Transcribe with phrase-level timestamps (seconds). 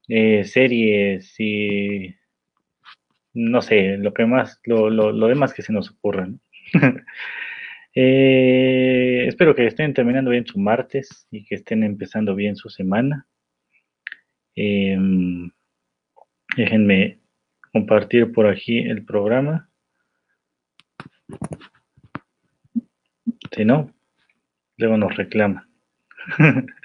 [0.07, 2.15] eh, series y
[3.39, 6.29] no sé, lo que más, lo, lo, demás que se nos ocurra.
[7.95, 13.25] Eh, espero que estén terminando bien su martes y que estén empezando bien su semana.
[14.55, 15.49] Em,
[16.55, 17.19] déjenme
[17.73, 19.69] compartir por aquí el programa.
[23.51, 23.91] Si no,
[24.77, 25.67] luego nos reclama.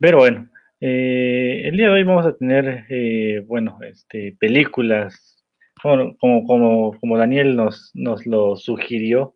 [0.00, 0.48] Pero bueno,
[0.80, 5.37] eh, el día de hoy vamos a tener, eh, bueno, este, películas,
[5.82, 9.34] como, como, como Daniel nos, nos lo sugirió,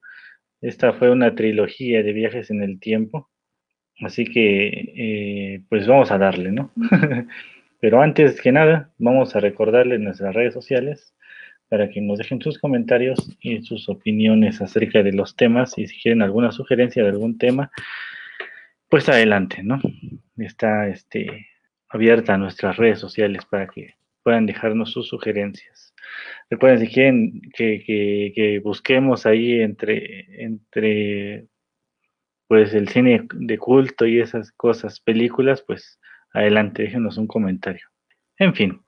[0.61, 3.31] esta fue una trilogía de viajes en el tiempo,
[4.01, 6.71] así que eh, pues vamos a darle, ¿no?
[7.81, 11.15] Pero antes que nada, vamos a recordarles nuestras redes sociales
[11.69, 16.01] para que nos dejen sus comentarios y sus opiniones acerca de los temas y si
[16.01, 17.73] quieren alguna sugerencia de algún tema,
[18.89, 19.81] pues adelante, ¿no?
[20.37, 21.49] Está este,
[21.89, 25.95] abierta nuestras redes sociales para que puedan dejarnos sus sugerencias.
[26.51, 31.47] Recuerden, si quieren que, busquemos ahí entre, entre
[32.47, 35.99] pues el cine de culto y esas cosas, películas, pues
[36.35, 37.87] adelante, déjenos un comentario.
[38.39, 38.83] En fin,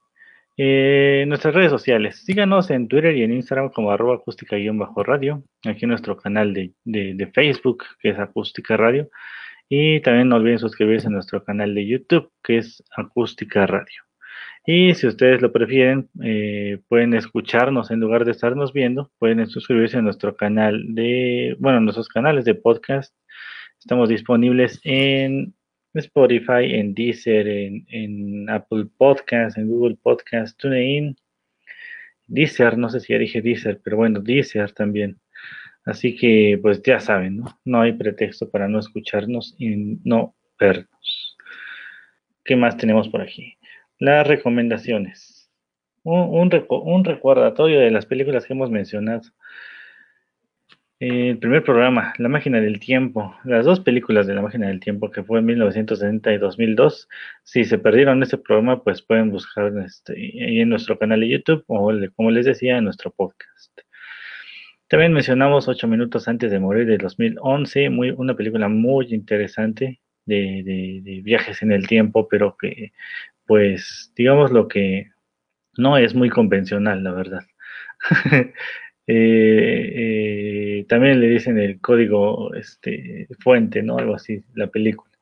[0.56, 2.22] eh, nuestras redes sociales.
[2.24, 5.42] Síganos en Twitter y en Instagram como arroba acústica-radio.
[5.64, 9.08] Aquí en nuestro canal de, de, Facebook, que es Acústica Radio.
[9.68, 14.02] Y también no olviden suscribirse a nuestro canal de YouTube, que es Acústica Radio.
[14.66, 19.98] Y si ustedes lo prefieren, eh, pueden escucharnos en lugar de estarnos viendo, pueden suscribirse
[19.98, 23.14] a nuestro canal de, bueno, nuestros canales de podcast.
[23.78, 25.54] Estamos disponibles en
[25.92, 31.16] Spotify, en Deezer, en, Apple Podcast, en Google Podcast, TuneIn,
[32.26, 35.20] Deezer, no sé si ya dije Deezer, pero bueno, Deezer también.
[35.84, 37.60] Así que, pues ya saben, ¿no?
[37.64, 41.36] No hay pretexto para no escucharnos y no vernos.
[42.42, 43.58] ¿Qué más tenemos por aquí?
[43.98, 45.50] Las recomendaciones.
[46.02, 49.22] Un, un, recordatorio de las películas que hemos mencionado.
[51.00, 53.34] El primer programa, La máquina del tiempo.
[53.44, 57.08] Las dos películas de La máquina del tiempo, que fue en 1960 y 2002.
[57.42, 61.92] Si se perdieron ese programa, pues pueden buscar este, en nuestro canal de YouTube o,
[62.16, 63.72] como les decía, en nuestro podcast.
[64.88, 71.20] También mencionamos Ocho minutos antes de morir de 2011, muy, una película muy interesante de,
[71.24, 72.92] viajes en el tiempo, pero que
[73.46, 75.10] pues digamos lo que
[75.76, 77.42] no es muy convencional, la verdad.
[79.06, 83.98] Eh, eh, también le dicen el código este, fuente, ¿no?
[83.98, 85.12] Algo así, la película.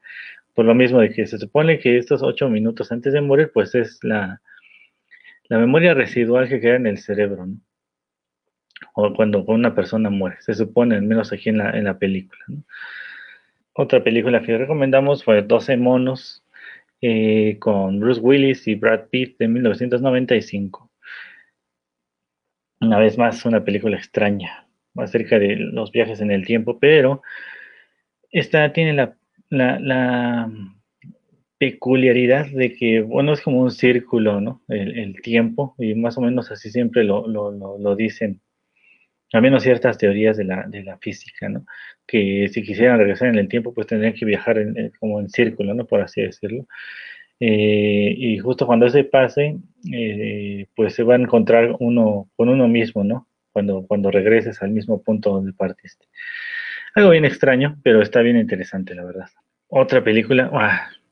[0.55, 3.75] Por lo mismo de que se supone que estos ocho minutos antes de morir, pues
[3.75, 4.41] es la,
[5.49, 7.57] la memoria residual que queda en el cerebro, ¿no?
[8.95, 12.45] O cuando una persona muere, se supone, al menos aquí en la, en la película,
[12.47, 12.65] ¿no?
[13.75, 16.45] Otra película que recomendamos fue 12 monos,
[17.03, 20.89] eh, con Bruce Willis y Brad Pitt de 1995.
[22.81, 27.23] Una vez más, una película extraña acerca de los viajes en el tiempo, pero
[28.31, 28.93] esta tiene
[29.51, 30.49] la,
[31.59, 34.63] peculiaridad de que, bueno, es como un círculo, ¿no?
[34.69, 38.41] El, tiempo, y más o menos así siempre lo dicen
[39.33, 41.65] al menos ciertas teorías de la, de la física, ¿no?
[42.07, 45.75] Que si quisieran regresar en el tiempo, pues tendrían que viajar en, como en círculo,
[45.75, 45.87] ¿no?
[45.87, 46.67] Por así decirlo.
[47.41, 49.57] Eh, y justo cuando ese pase,
[49.93, 53.27] eh, pues se va a encontrar uno con uno mismo, ¿no?
[53.53, 56.07] Cuando, cuando regreses al mismo punto donde partiste.
[56.95, 59.27] Algo bien extraño, pero está bien interesante, la verdad.
[59.69, 60.51] Otra película,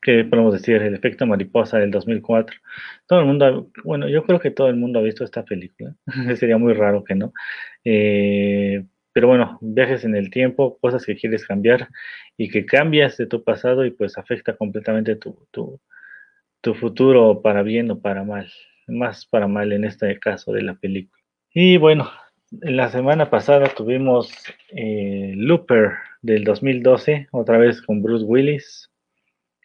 [0.01, 0.81] ¿qué podemos decir?
[0.81, 2.57] El efecto mariposa del 2004.
[3.07, 5.95] Todo el mundo, bueno, yo creo que todo el mundo ha visto esta película.
[6.37, 7.33] Sería muy raro que no.
[7.85, 8.83] Eh,
[9.13, 11.89] pero bueno, viajes en el tiempo, cosas que quieres cambiar
[12.37, 15.79] y que cambias de tu pasado y pues afecta completamente tu, tu,
[16.61, 18.51] tu futuro para bien o para mal.
[18.87, 21.21] Más para mal en este caso de la película.
[21.53, 22.09] Y bueno,
[22.51, 24.31] la semana pasada tuvimos
[24.69, 28.90] eh, Looper del 2012, otra vez con Bruce Willis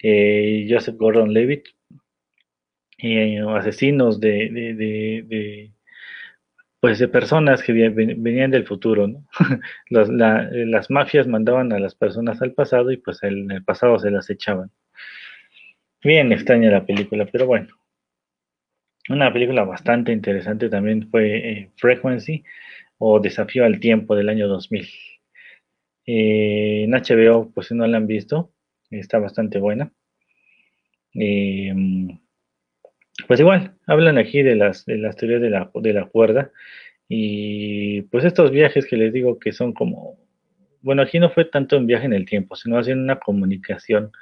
[0.00, 1.68] y Joseph Gordon-Levitt,
[2.98, 5.72] y asesinos de,
[6.80, 9.08] pues de personas que venían del futuro,
[9.90, 14.30] las mafias mandaban a las personas al pasado y pues en el pasado se las
[14.30, 14.70] echaban.
[16.02, 17.68] Bien extraña la película, pero bueno.
[19.08, 22.44] Una película bastante interesante también fue eh, Frequency
[22.98, 24.86] o Desafío al Tiempo del año 2000.
[26.06, 28.52] Eh, en HBO, pues si no la han visto,
[28.90, 29.92] está bastante buena.
[31.14, 31.74] Eh,
[33.26, 36.50] pues igual, hablan aquí de las, de teorías de la, de la cuerda
[37.08, 40.18] y pues estos viajes que les digo que son como,
[40.82, 44.12] bueno, aquí no fue tanto un viaje en el tiempo, sino haciendo una comunicación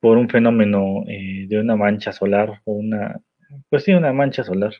[0.00, 3.20] por un fenómeno eh, de una mancha solar o una,
[3.70, 4.74] pues sí, una mancha solar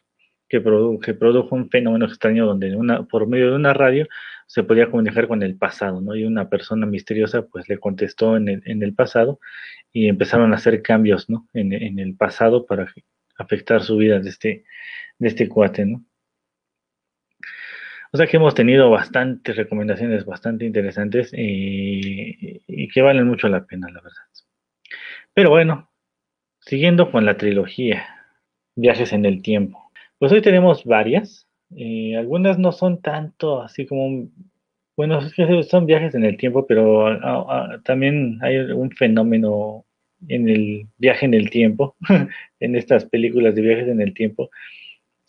[0.60, 2.76] que, produjo un fenómeno extraño donde
[3.10, 4.06] por medio de una radio
[4.46, 6.14] se podía comunicar con el pasado, ¿no?
[6.14, 9.40] Y una persona misteriosa pues le contestó en el, pasado
[9.92, 11.26] y empezaron a hacer cambios.
[11.52, 12.92] En, el pasado para
[13.38, 14.64] afectar su vida de este,
[15.18, 15.86] de este cuate.
[18.12, 23.88] O sea que hemos tenido bastantes recomendaciones bastante interesantes y que valen mucho la pena,
[23.88, 24.22] la verdad.
[25.34, 25.90] Pero bueno,
[26.60, 28.06] siguiendo con la trilogía,
[28.76, 29.83] viajes en el tiempo.
[30.24, 31.46] Pues hoy tenemos varias.
[31.76, 34.26] Eh, algunas no son tanto así como,
[34.96, 35.20] bueno,
[35.68, 37.14] son viajes en el tiempo, pero
[37.84, 39.84] también hay un fenómeno
[40.28, 41.94] en el viaje en el tiempo,
[42.60, 44.48] en estas películas de viajes en el tiempo,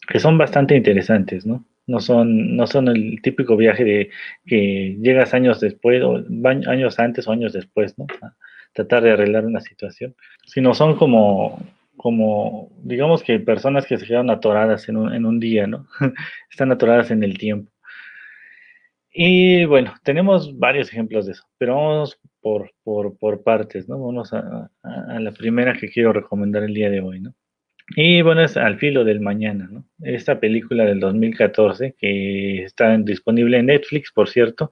[0.07, 1.65] que son bastante interesantes, ¿no?
[1.87, 4.09] No son, no son el típico viaje de
[4.45, 6.23] que llegas años después, o
[6.69, 8.07] años antes o años después, ¿no?
[8.21, 8.33] A
[8.71, 10.15] tratar de arreglar una situación,
[10.45, 11.59] sino son como,
[12.05, 15.87] como digamos que personas que se quedan atoradas en un, en un día, ¿no?
[16.51, 17.71] Están atoradas en el tiempo.
[19.11, 23.97] Y bueno, tenemos varios ejemplos de eso, pero vamos por, por, partes, ¿no?
[23.99, 27.33] Vamos a, a, la primera que quiero recomendar el día de hoy, ¿no?
[27.95, 29.87] Y bueno, es Al filo del mañana, ¿no?
[30.03, 34.69] Esta película del 2014 que está disponible en Netflix, por cierto.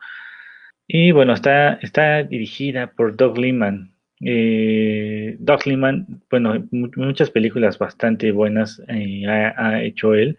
[0.88, 3.93] Y bueno, está, está dirigida por Doug Liman.
[4.26, 10.38] Eh, Doug Liman, bueno, muchas películas bastante buenas eh, ha, hecho él.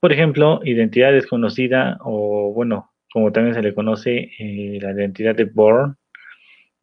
[0.00, 5.44] Por ejemplo, Identidad desconocida o bueno, como también se le conoce eh, la identidad de
[5.44, 5.94] Bourne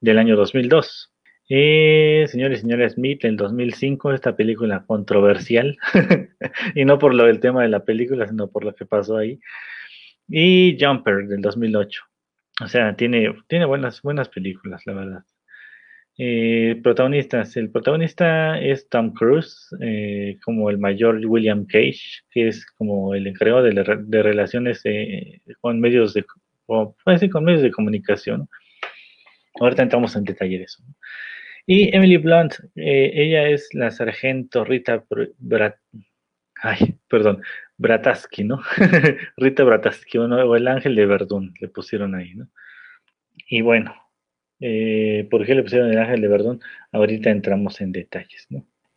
[0.01, 1.11] del año 2002.
[1.49, 5.77] Eh, señores y señores, Smith del 2005, esta película controversial,
[6.75, 9.39] y no por lo del tema de la película, sino por lo que pasó ahí.
[10.27, 12.01] Y Jumper del 2008.
[12.63, 15.23] O sea, tiene, tiene buenas, buenas películas, la verdad.
[16.17, 17.55] Eh, protagonistas.
[17.57, 23.27] El protagonista es Tom Cruise, eh, como el mayor William Cage, que es como el
[23.27, 26.25] encargado de, relaciones eh, con medios de
[27.05, 28.49] decir, con medios de comunicación.
[29.59, 30.83] Ahorita entramos en detalle de eso.
[31.67, 35.03] Y Emily Blunt, ella es la sargento Rita
[35.37, 35.75] Brat
[36.61, 37.43] ay, perdón,
[37.77, 38.61] Brataski, ¿no?
[39.37, 42.47] Rita Brataski, o el ángel de Verdún, le pusieron ahí, ¿no?
[43.49, 43.93] Y bueno,
[44.59, 46.61] eh, por qué le pusieron el ángel de Verdún,
[46.91, 48.47] ahorita entramos en detalles.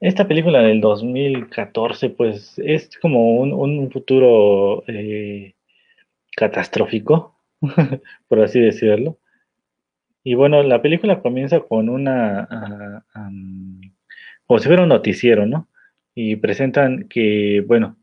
[0.01, 5.55] Esta película del 2014, pues es como un, futuro eh,
[6.37, 7.37] catastrófico,
[8.29, 9.19] por así decirlo.
[10.25, 13.21] Y bueno, la película comienza con una, uh,
[14.47, 15.69] como si fuera un noticiero, ¿no?
[16.15, 17.97] Y presentan que, bueno,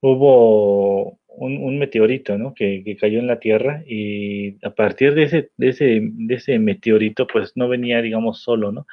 [0.00, 2.54] hubo un, meteorito, ¿no?
[2.54, 8.42] Que, cayó en la Tierra y a partir de ese, meteorito, pues no venía, digamos,
[8.42, 8.86] solo, ¿no?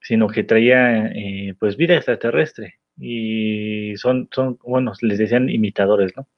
[0.00, 2.80] Sino que traía, eh, pues, vida extraterrestre.
[2.98, 6.28] Y son, son, bueno, les decían imitadores, ¿no?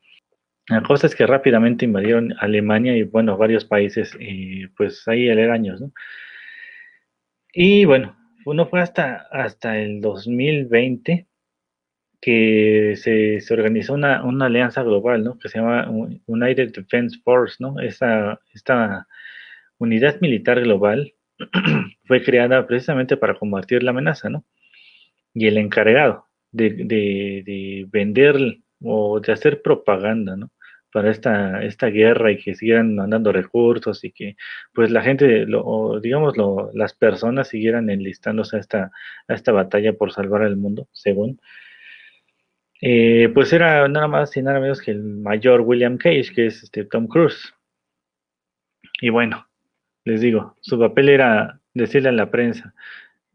[0.68, 5.80] La cosa es que rápidamente invadieron Alemania y, bueno, varios países, eh, pues, ahí aledaños,
[5.80, 5.92] ¿no?
[7.52, 11.26] Y, bueno, uno fue hasta el 2020
[12.20, 15.38] que se, se organizó una, una, alianza global, ¿no?
[15.38, 15.88] Que se llama
[16.26, 17.80] United Defense Force, ¿no?
[17.80, 19.06] Esta, esta
[19.78, 21.14] unidad militar global
[22.06, 24.44] fue creada precisamente para combatir la amenaza, ¿no?
[25.35, 30.50] Y el encargado de, de, de vender o de hacer propaganda, ¿no?
[30.96, 34.35] para esta, esta guerra y que siguieran mandando recursos y que
[34.73, 38.90] pues la gente, lo, digamos, lo, las personas siguieran enlistándose a esta,
[39.28, 41.38] a esta batalla por salvar al mundo, según,
[42.80, 46.62] eh, pues era nada más y nada menos que el mayor William Cage, que es
[46.62, 47.54] este Tom Cruise.
[49.00, 49.47] Y bueno,
[50.04, 52.75] les digo, su papel era decirle a la prensa,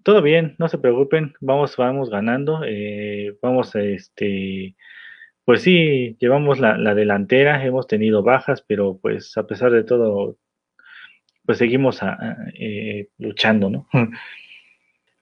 [0.03, 4.75] todo bien, no se preocupen, vamos, vamos ganando, eh, vamos a este,
[5.45, 10.37] pues sí, llevamos la, la, delantera, hemos tenido bajas, pero pues a pesar de todo,
[11.45, 11.99] pues seguimos
[12.55, 13.87] eh, luchando, ¿no?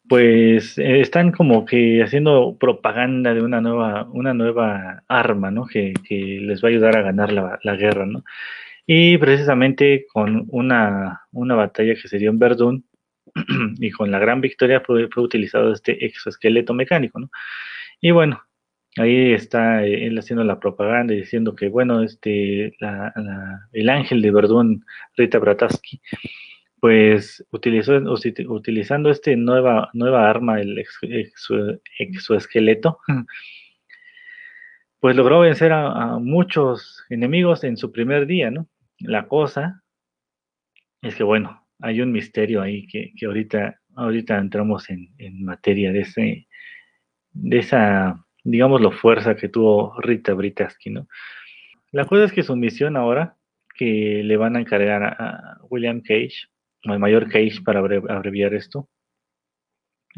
[0.09, 5.67] Pues eh, están como que haciendo propaganda de una nueva, una nueva arma, ¿no?
[5.67, 8.23] Que, les va a ayudar a ganar la, la, guerra, ¿no?
[8.87, 12.85] Y precisamente con una, una batalla que se dio en Verdún
[13.79, 17.29] y con la gran victoria fue, fue utilizado este exoesqueleto mecánico, ¿no?
[18.01, 18.41] Y bueno,
[18.97, 23.13] ahí está él haciendo la propaganda y diciendo que, bueno, este, la,
[23.73, 24.85] el ángel de Verdún,
[25.15, 26.01] Rita Brataski,
[26.79, 30.83] pues utilizó, utilizando este nueva, nueva arma, el
[31.99, 32.99] exoesqueleto,
[34.99, 38.67] pues logró vencer a, muchos enemigos en su primer día, ¿no?
[38.99, 39.83] La cosa
[41.01, 45.91] es que, bueno, hay un misterio ahí que, que ahorita, ahorita entramos en, en materia
[45.91, 46.47] de ese,
[47.31, 51.07] de esa digamos, la fuerza que tuvo Rita Britaski, ¿no?
[51.91, 53.35] La cosa es que su misión ahora,
[53.75, 56.47] que le van a encargar a, William Cage,
[56.87, 58.89] o el mayor Cage para abreviar esto,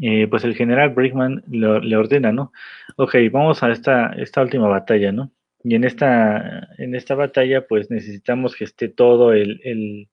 [0.00, 2.52] eh, pues el general Brickman le, ordena, ¿no?
[2.96, 5.32] Ok, vamos a esta, esta última batalla, ¿no?
[5.64, 10.08] Y en esta, en esta batalla, pues necesitamos que esté todo el, el,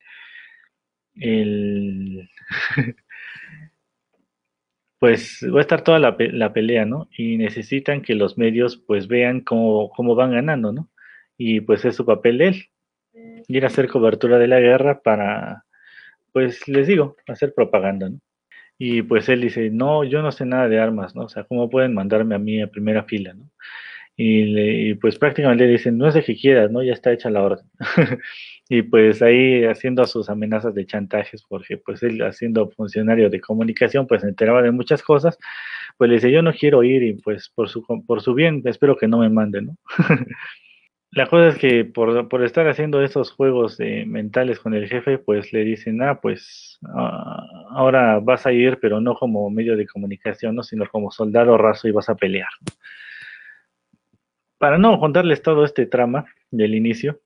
[1.15, 2.29] el
[4.99, 7.09] pues va a estar toda la, la, pelea, ¿no?
[7.17, 10.89] Y necesitan que los medios pues vean cómo, cómo van ganando, ¿no?
[11.37, 12.65] Y pues es su papel de él,
[13.47, 15.65] ir a hacer cobertura de la guerra para,
[16.33, 18.19] pues les digo, hacer propaganda, ¿no?
[18.77, 21.23] Y pues él dice, no, yo no sé nada de armas, ¿no?
[21.23, 23.45] O sea, ¿cómo pueden mandarme a mí a primera fila, ¿no?
[24.21, 26.83] Y, pues prácticamente le dicen, no es de que quieras, ¿no?
[26.83, 27.65] Ya está hecha la orden.
[28.69, 34.07] y pues ahí haciendo sus amenazas de chantajes, porque pues él haciendo funcionario de comunicación,
[34.07, 35.37] pues se enteraba de muchas cosas,
[35.97, 38.97] pues le dice, yo no quiero ir y pues por su, por su bien espero
[38.97, 39.77] que no me manden, ¿no?
[41.11, 45.17] la cosa es que por, por estar haciendo esos juegos eh, mentales con el jefe,
[45.17, 49.87] pues le dicen, ah, pues ah, ahora vas a ir, pero no como medio de
[49.87, 50.63] comunicación, ¿no?
[50.63, 52.49] Sino como soldado raso y vas a pelear.
[54.57, 57.21] para no contarles todo este trama del inicio,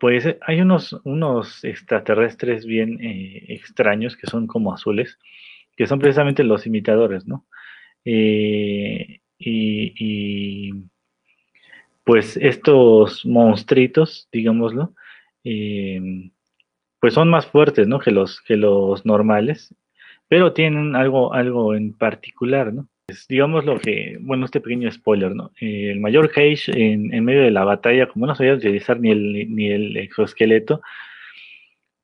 [0.00, 5.18] pues hay unos, unos extraterrestres bien eh, extraños que son como azules,
[5.76, 7.46] que son precisamente los imitadores, ¿no?
[8.04, 10.72] Eh, y,
[12.10, 14.94] pues estos monstruitos, digámoslo,
[16.98, 18.00] pues son más fuertes, ¿no?
[18.00, 19.72] Que los, que los normales,
[20.26, 22.88] pero tienen algo, algo en particular, ¿no?
[23.28, 25.52] digamos lo que, bueno, este pequeño spoiler, ¿no?
[25.60, 29.70] el mayor Cage en, medio de la batalla, como no sabía utilizar ni el, ni
[29.70, 30.82] el exoesqueleto,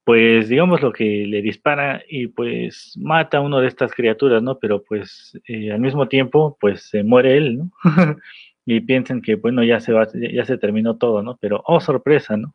[0.05, 4.57] pues digamos lo que le dispara y pues mata a uno de estas criaturas, ¿no?
[4.61, 7.71] Pero pues eh, al mismo tiempo, pues se muere él, ¿no?
[8.67, 11.39] y piensan que, bueno, ya se va, ya se terminó todo, ¿no?
[11.41, 12.53] Pero, oh, sorpresa, ¿no?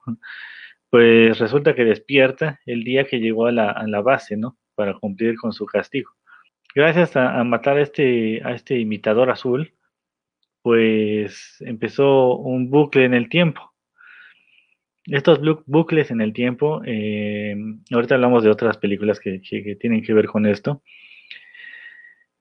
[0.89, 4.57] Pues resulta que despierta el día que llegó a la, a la base, ¿no?
[4.75, 6.11] Para cumplir con su castigo
[6.75, 9.73] gracias a, matar a este, a este imitador azul,
[10.61, 13.73] pues empezó un bucle en el tiempo.
[15.05, 17.55] Estos bucles en el tiempo, eh,
[17.91, 19.39] ahorita hablamos de otras películas que,
[19.79, 20.83] tienen que ver con esto,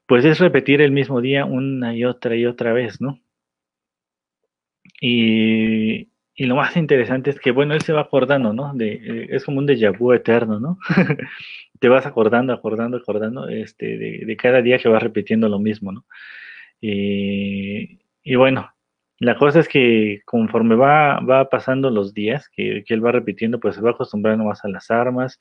[0.06, 3.20] pues es repetir el mismo día una y otra y otra vez, ¿no?
[5.00, 8.72] Y, y lo más interesante es que, bueno, él se va acordando, ¿no?
[8.72, 10.78] De, eh, es como un déjà vu eterno, ¿no?
[11.80, 16.06] te vas acordando, acordando, acordando, este, de, cada día que vas repitiendo lo mismo, ¿no?
[16.80, 17.98] Y,
[18.36, 18.72] bueno,
[19.18, 23.74] la cosa es que conforme va, va pasando los días que, él va repitiendo, pues
[23.74, 25.38] se va acostumbrando más a las armas,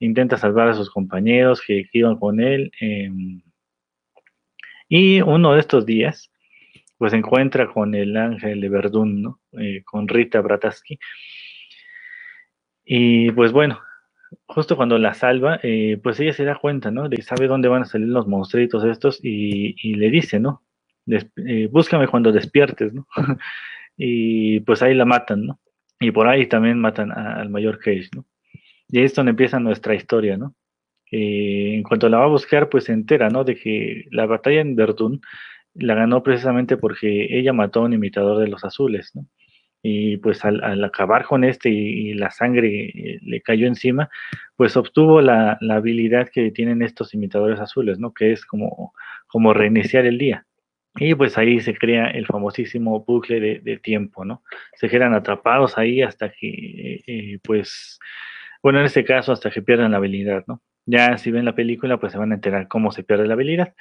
[0.00, 2.72] intenta salvar a sus compañeros que, iban con él.
[2.80, 3.42] Em,
[4.88, 6.31] y uno de estos días,
[7.02, 9.40] pues se encuentra con el ángel de Verdún, ¿no?
[9.58, 11.00] Eh, con Rita Brataski.
[12.84, 13.80] Y pues bueno,
[14.46, 17.08] justo cuando la salva, eh, pues ella se da cuenta, ¿no?
[17.08, 20.62] De sabe dónde van a salir los monstruitos estos y, le dice, ¿no?
[21.08, 23.08] Eh, búscame cuando despiertes, ¿no?
[23.96, 25.60] y pues ahí la matan, ¿no?
[25.98, 28.26] Y por ahí también matan al mayor Cage, ¿no?
[28.90, 30.54] Y ahí es donde empieza nuestra historia, ¿no?
[31.10, 33.42] Eh, en cuanto la va a buscar, pues se entera, ¿no?
[33.42, 35.20] De que la batalla en Verdún
[35.74, 39.26] la ganó precisamente porque ella mató a un imitador de los azules, ¿no?
[39.82, 44.08] y pues al, acabar con este y, la sangre eh, le cayó encima,
[44.56, 48.14] pues obtuvo la, habilidad que tienen estos imitadores azules, ¿no?
[48.14, 48.94] Que es como,
[49.26, 50.46] como reiniciar el día.
[50.96, 54.42] Y pues ahí se crea el famosísimo bucle de, tiempo, ¿no?
[54.74, 57.98] Se quedan atrapados ahí hasta que, eh, pues,
[58.62, 60.62] bueno, en este caso hasta que pierdan la habilidad, ¿no?
[60.86, 63.74] Ya si ven la película, pues se van a enterar cómo se pierde la habilidad.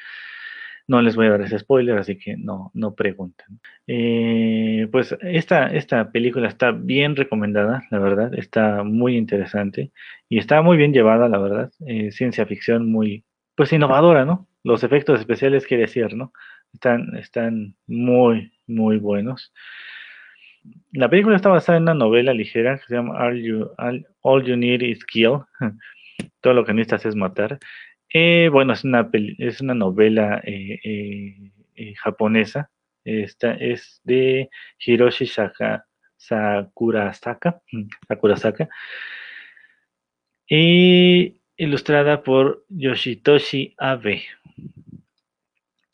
[0.91, 3.61] No les voy a dar ese spoiler, así que no, no pregunten.
[3.87, 9.93] Eh, pues esta, esta película está bien recomendada, la verdad, está muy interesante
[10.27, 11.71] y está muy bien llevada, la verdad.
[11.87, 13.23] Eh, ciencia ficción muy,
[13.55, 14.49] pues innovadora, ¿no?
[14.65, 16.33] Los efectos especiales, quiere decir, ¿no?
[16.73, 19.53] Están, están muy, muy buenos.
[20.91, 23.69] La película está basada en una novela ligera que se llama All You,
[24.23, 25.39] All, you Need Is Kill.
[26.41, 27.59] Todo lo que necesitas es matar.
[28.13, 30.79] Eh, bueno, es una, es una novela eh,
[31.75, 32.69] eh, japonesa.
[33.03, 34.49] Esta es de
[34.85, 35.25] Hiroshi
[36.17, 37.61] Sakurasaka.
[38.07, 38.69] Sakurasaka.
[40.47, 44.23] Y ilustrada por Yoshitoshi Abe.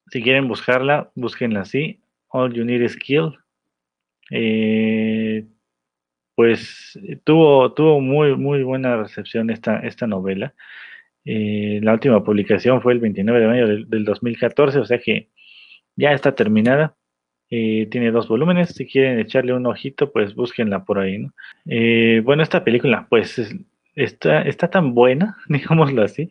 [0.10, 2.02] Si quieren buscarla, búsquenla así.
[2.30, 3.38] All You Need Is Kill.
[6.36, 10.54] pues tuvo, tuvo muy, muy buena recepción esta, esta novela.
[11.30, 15.30] Eh, la última publicación fue el 29 de mayo del, 2014, o sea que
[15.98, 16.96] ya está terminada.
[17.50, 18.70] Eh, tiene dos volúmenes.
[18.70, 21.18] Si quieren echarle un ojito, pues búsquenla por ahí.
[21.20, 21.34] ¿no?
[21.66, 23.42] Eh, bueno, esta película, pues
[23.96, 26.30] está, está tan buena, digámoslo así,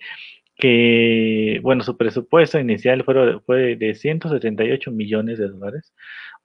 [0.56, 5.92] que, bueno, su presupuesto inicial fue, fue de 178 millones de dólares.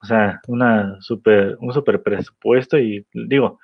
[0.02, 3.60] O sea, una super, un super presupuesto y digo,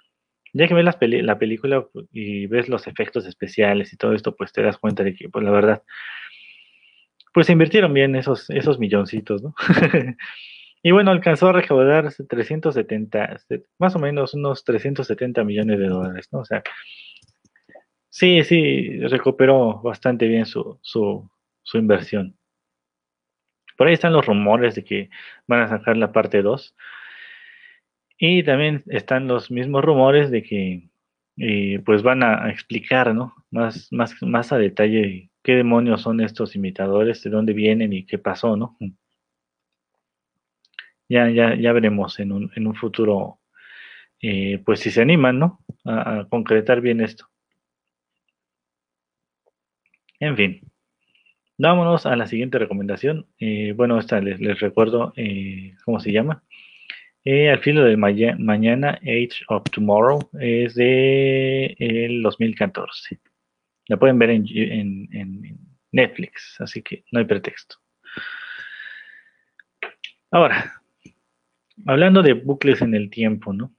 [0.52, 4.62] ya que ves la película y ves los efectos especiales y todo esto, pues te
[4.62, 5.83] das cuenta de que, pues la verdad,
[7.35, 9.55] pues se invirtieron bien esos, esos milloncitos, ¿no?
[10.83, 13.37] y bueno, alcanzó a recaudar 370,
[13.78, 16.40] más o menos unos 370 millones de dólares, ¿no?
[16.40, 16.62] O sea,
[18.11, 21.31] sí, sí, recuperó bastante bien su, su,
[21.62, 22.37] su inversión.
[23.76, 25.09] Por ahí están los rumores de que
[25.47, 26.75] van a sacar la parte 2.
[28.18, 30.90] Y también están los mismos rumores de que
[31.37, 33.32] eh, pues van a explicar ¿no?
[33.50, 38.18] más, más, más a detalle qué demonios son estos imitadores, de dónde vienen y qué
[38.18, 38.76] pasó, ¿no?
[41.08, 43.38] Ya, ya, ya veremos en un, en un futuro,
[44.20, 45.60] eh, pues si se animan, ¿no?
[45.84, 47.26] A, concretar bien esto.
[50.21, 50.60] En fin,
[51.56, 53.26] vámonos a la siguiente recomendación.
[53.38, 55.14] Eh, bueno, esta les, les recuerdo
[55.84, 56.43] cómo se llama.
[57.30, 63.21] Eh, al filo de mañana, Age of Tomorrow, es de el 2014.
[63.86, 65.58] La pueden ver en,
[65.93, 67.76] Netflix, así que no hay pretexto.
[70.30, 70.80] Ahora,
[71.84, 73.75] hablando de bucles en el tiempo, ¿no?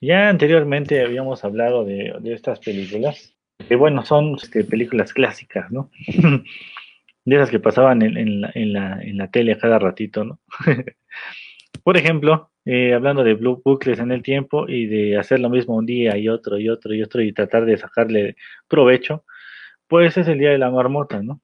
[0.00, 3.36] Ya anteriormente habíamos hablado de, estas películas,
[3.68, 5.92] que bueno, son este, películas clásicas, ¿no?
[7.24, 8.50] de esas que pasaban en, la,
[9.00, 10.40] en la tele cada ratito, ¿no?
[11.84, 15.86] Por ejemplo, eh, hablando de bucles en el tiempo y de hacer lo mismo un
[15.86, 18.36] día y otro y otro y otro y tratar de sacarle
[18.68, 19.24] provecho,
[19.88, 21.40] pues es el día de la marmota, ¿no?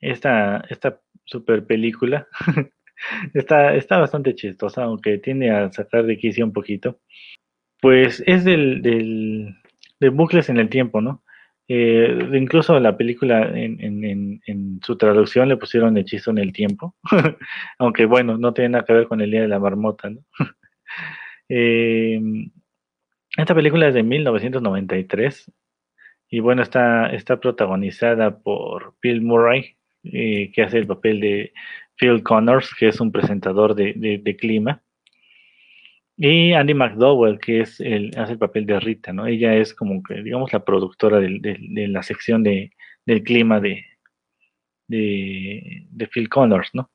[0.00, 2.28] Esta, esta super película
[3.34, 7.00] está, está bastante chistosa, aunque tiende a sacar de quicio un poquito.
[7.80, 9.56] Pues es del, del,
[10.00, 11.22] de bucles en el tiempo, ¿no?
[11.68, 16.94] Eh, incluso la película en, su traducción le pusieron hechizo en el tiempo,
[17.78, 20.10] aunque bueno, no tiene nada que ver con el Día de la Marmota.
[21.48, 22.20] Eh,
[23.36, 25.52] esta película es de 1993
[26.28, 31.52] y bueno, está, está protagonizada por Bill Murray, eh, que hace el papel de
[31.94, 34.82] Phil Connors, que es un presentador de clima.
[36.18, 39.26] Y Andy McDowell, que es el, hace el papel de Rita, ¿no?
[39.26, 42.72] Ella es como que, digamos, la productora de, la sección de,
[43.04, 43.84] del clima de,
[44.88, 46.90] de, Phil Connors, ¿no?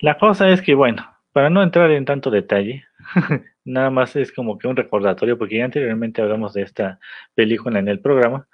[0.00, 2.84] La cosa es que, bueno, para no entrar en tanto detalle,
[3.64, 6.98] nada más es como que un recordatorio, porque ya anteriormente hablamos de esta
[7.34, 8.48] película en el programa.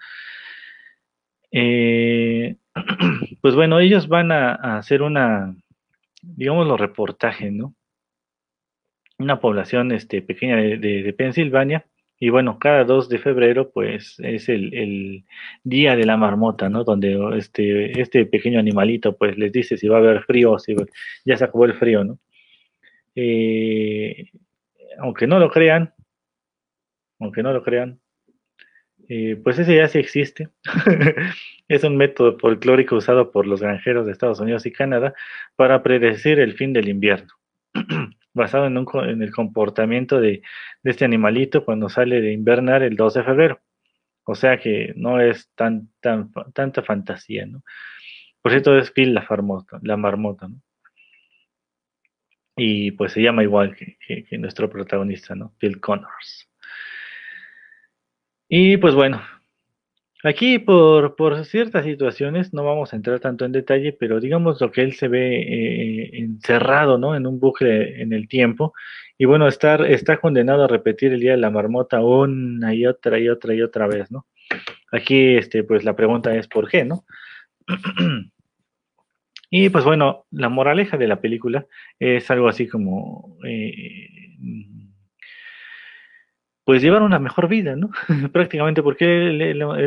[1.50, 2.56] Eh,
[3.40, 5.54] pues bueno, ellos van a, a hacer una,
[6.22, 7.74] digamos, los reportajes, ¿no?
[9.20, 11.86] Una población este, pequeña de, Pensilvania.
[12.18, 15.24] Y bueno, cada 2 de febrero, pues es el,
[15.64, 16.84] día de la marmota, ¿no?
[16.84, 20.74] Donde este, este pequeño animalito, pues les dice si va a haber frío o si
[21.24, 22.18] ya se acabó el frío, ¿no?
[23.14, 24.30] Eh,
[24.98, 25.94] aunque no lo crean,
[27.18, 28.00] aunque no lo crean,
[29.08, 30.48] eh, pues ese ya sí existe.
[31.68, 35.14] es un método folclórico usado por los granjeros de Estados Unidos y Canadá
[35.56, 37.32] para predecir el fin del invierno.
[38.32, 40.42] basado en, el comportamiento de,
[40.84, 43.60] este animalito cuando sale de invernar el 2 de febrero.
[44.24, 47.62] O sea que no es tan, tan, tanta fantasía, ¿no?
[48.42, 49.26] Por cierto, es Phil la,
[49.82, 50.60] la marmota, ¿no?
[52.56, 53.96] Y pues se llama igual que,
[54.28, 55.54] que, nuestro protagonista, ¿no?
[55.58, 56.48] Phil Connors.
[58.48, 59.22] Y pues bueno,
[60.22, 64.70] Aquí por, por ciertas situaciones, no vamos a entrar tanto en detalle, pero digamos lo
[64.70, 67.16] que él se ve eh, encerrado, ¿no?
[67.16, 68.74] En un bucle en el tiempo.
[69.16, 73.18] Y bueno, estar, está condenado a repetir el día de la marmota una y otra
[73.18, 74.26] y otra y otra vez, ¿no?
[74.92, 77.04] Aquí, este, pues la pregunta es ¿por qué, no?
[79.52, 81.66] Y pues bueno, la moraleja de la película
[81.98, 84.08] es algo así como, eh,
[86.70, 87.90] pues llevar una mejor vida, ¿no?
[88.32, 89.40] Prácticamente porque él,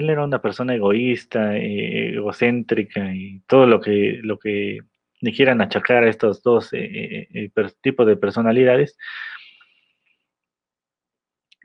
[0.09, 4.79] era una persona egoísta, eh, egocéntrica y todo lo que, lo que
[5.21, 8.97] le quieran achacar a estos dos eh, tipos de personalidades.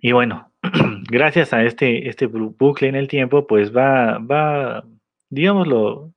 [0.00, 0.52] Y bueno,
[1.10, 4.84] gracias a este, este bucle en el tiempo, pues va, va,
[5.30, 6.14] digámoslo,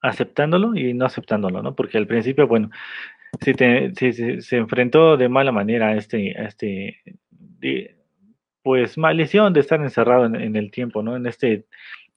[0.00, 1.74] aceptándolo y no aceptándolo, ¿no?
[1.74, 2.70] Porque al principio, bueno,
[3.42, 3.52] si,
[4.40, 7.02] se enfrentó de mala manera este, a este
[8.68, 11.16] pues maldición de estar encerrado en, el tiempo, ¿no?
[11.16, 11.64] En este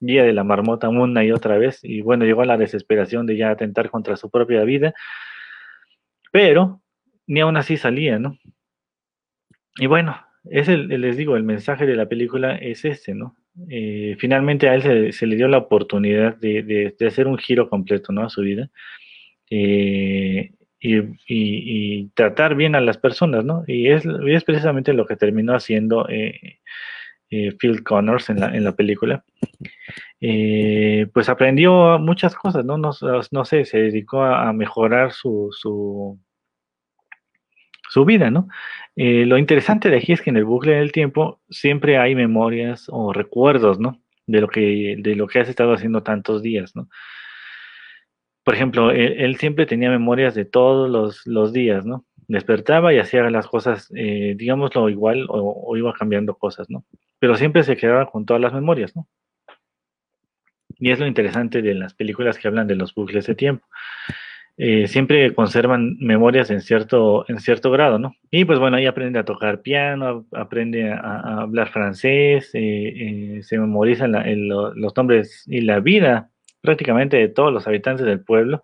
[0.00, 3.38] día de la marmota una y otra vez, y bueno, llegó a la desesperación de
[3.38, 4.92] ya atentar contra su propia vida,
[6.30, 6.82] pero
[7.26, 8.36] ni aún así salía, ¿no?
[9.78, 13.34] Y bueno, es el, les digo, el mensaje de la película es este, ¿no?
[13.70, 18.24] Eh, finalmente a él se, le dio la oportunidad de, hacer un giro completo ¿no?
[18.24, 18.68] a su vida
[19.50, 23.64] eh, y, tratar bien a las personas, ¿no?
[23.66, 24.04] Y es,
[24.44, 26.58] precisamente lo que terminó haciendo eh,
[27.58, 29.24] Phil Connors en la, en la película.
[30.20, 32.78] pues aprendió muchas cosas, ¿no?
[32.78, 32.92] No,
[33.44, 36.18] sé, se dedicó a, mejorar su, su,
[37.92, 38.48] su vida, ¿no?
[38.96, 42.86] Eh, lo interesante de aquí es que en el bucle del tiempo siempre hay memorias
[42.88, 44.00] o recuerdos, ¿no?
[44.26, 46.88] De lo que, de lo que has estado haciendo tantos días, ¿no?
[48.44, 52.04] Por ejemplo, él, siempre tenía memorias de todos los, días, ¿no?
[52.28, 56.84] Despertaba y hacía las cosas, eh, digámoslo igual, o, o, iba cambiando cosas, ¿no?
[57.18, 59.06] Pero siempre se quedaba con todas las memorias, ¿no?
[60.78, 63.66] Y es lo interesante de las películas que hablan de los bucles de tiempo.
[64.58, 68.14] Eh, siempre conservan memorias en cierto, en cierto grado, ¿no?
[68.30, 73.58] Y pues bueno, ahí aprende a tocar piano, aprende a, hablar francés, eh, eh, se
[73.58, 74.12] memorizan
[74.76, 76.31] los nombres y la vida
[76.62, 78.62] prácticamente de todos los habitantes del pueblo,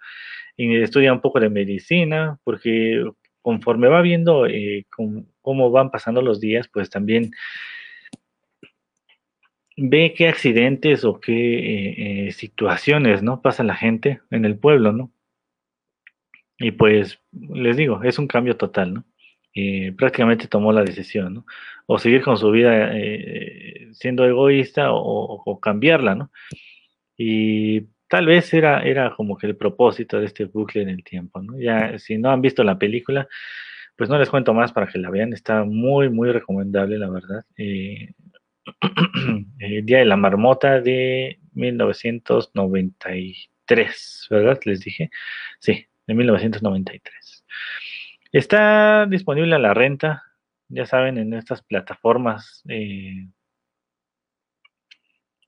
[0.56, 3.04] y estudia un poco de medicina, porque
[3.42, 4.46] conforme va viendo
[5.42, 7.30] cómo van pasando los días, pues también
[9.76, 13.40] ve qué accidentes o qué situaciones, ¿no?
[13.40, 15.12] Pasa la gente en el pueblo, ¿no?
[16.58, 19.04] Y pues, les digo, es un cambio total, ¿no?
[19.96, 21.46] prácticamente tomó la decisión, ¿no?
[21.86, 26.30] O seguir con su vida eh, siendo egoísta o, cambiarla, ¿no?
[27.18, 31.42] Y tal vez era, era como que el propósito de este bucle en el tiempo,
[31.42, 31.58] ¿no?
[31.58, 33.28] Ya, si no han visto la película,
[33.96, 37.44] pues no les cuento más para que la vean, está muy, muy recomendable, la verdad.
[37.56, 38.12] Eh,
[39.58, 44.60] el Día de la Marmota de 1993, ¿verdad?
[44.64, 45.10] Les dije.
[45.58, 47.44] Sí, de 1993.
[48.32, 50.22] Está disponible a la renta,
[50.68, 53.26] ya saben, en estas plataformas eh,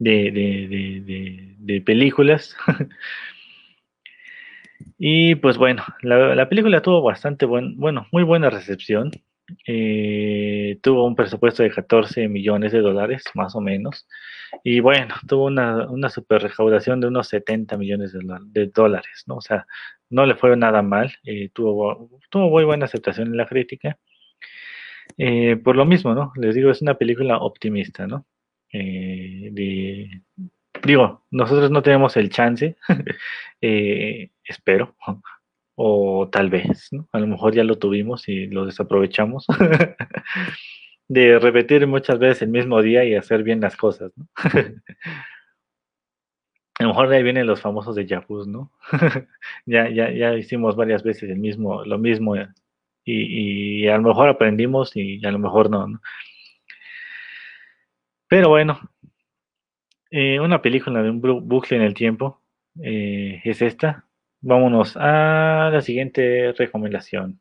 [0.01, 2.57] de, películas.
[4.99, 9.11] y pues bueno, la, película tuvo bastante buen, bueno, muy buena recepción.
[9.67, 14.07] Eh, tuvo un presupuesto de 14 millones de dólares, más o menos.
[14.65, 19.37] Y bueno, tuvo una, una super recaudación de unos 70 millones de, dólares, ¿no?
[19.37, 19.67] O sea,
[20.09, 23.99] no le fue nada mal, eh, tuvo, tuvo muy buena aceptación en la crítica.
[25.19, 26.33] Eh, por lo mismo, ¿no?
[26.37, 28.27] Les digo, es una película optimista, ¿no?
[28.73, 30.21] Eh,
[30.85, 32.77] digo, nosotros no tenemos el chance,
[33.61, 34.97] espero,
[35.75, 37.09] o tal vez, ¿no?
[37.13, 39.47] A lo mejor ya lo tuvimos y lo desaprovechamos.
[41.11, 44.29] de repetir muchas veces el mismo día y hacer bien las cosas, ¿no?
[46.79, 48.73] A lo mejor de ahí vienen los famosos de Yahoo, ¿no?
[49.67, 52.37] ya, ya, ya hicimos varias veces el mismo, lo mismo
[53.05, 56.01] y, a lo mejor aprendimos y a lo mejor no, ¿no?
[58.31, 58.79] Pero bueno,
[60.13, 62.41] eh, una película de un bucle en el tiempo
[62.81, 64.07] eh, es esta.
[64.41, 67.41] Vámonos a la siguiente recomendación.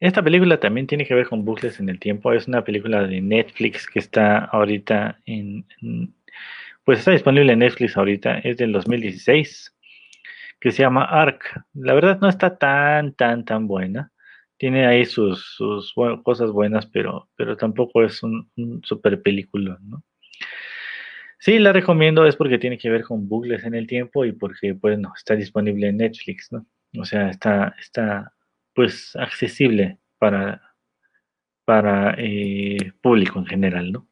[0.00, 2.32] Esta película también tiene que ver con bucles en el tiempo.
[2.32, 5.66] Es una película de Netflix que está ahorita en,
[6.84, 8.38] pues está disponible en Netflix ahorita.
[8.40, 9.72] Es del 2016
[10.60, 11.64] que se llama Ark.
[11.74, 14.11] La verdad no está tan, tan, tan buena.
[14.62, 15.58] Tiene ahí sus,
[16.22, 18.48] cosas buenas, pero, tampoco es un,
[18.84, 20.04] super película, ¿no?
[21.40, 24.70] Sí, la recomiendo es porque tiene que ver con bucles en el tiempo y porque,
[24.70, 26.64] bueno, está disponible en Netflix, ¿no?
[26.96, 28.32] O sea, está, está
[28.72, 30.62] pues accesible para,
[31.64, 34.06] para eh, público en general, ¿no?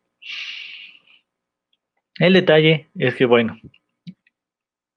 [2.18, 3.56] El detalle es que, bueno,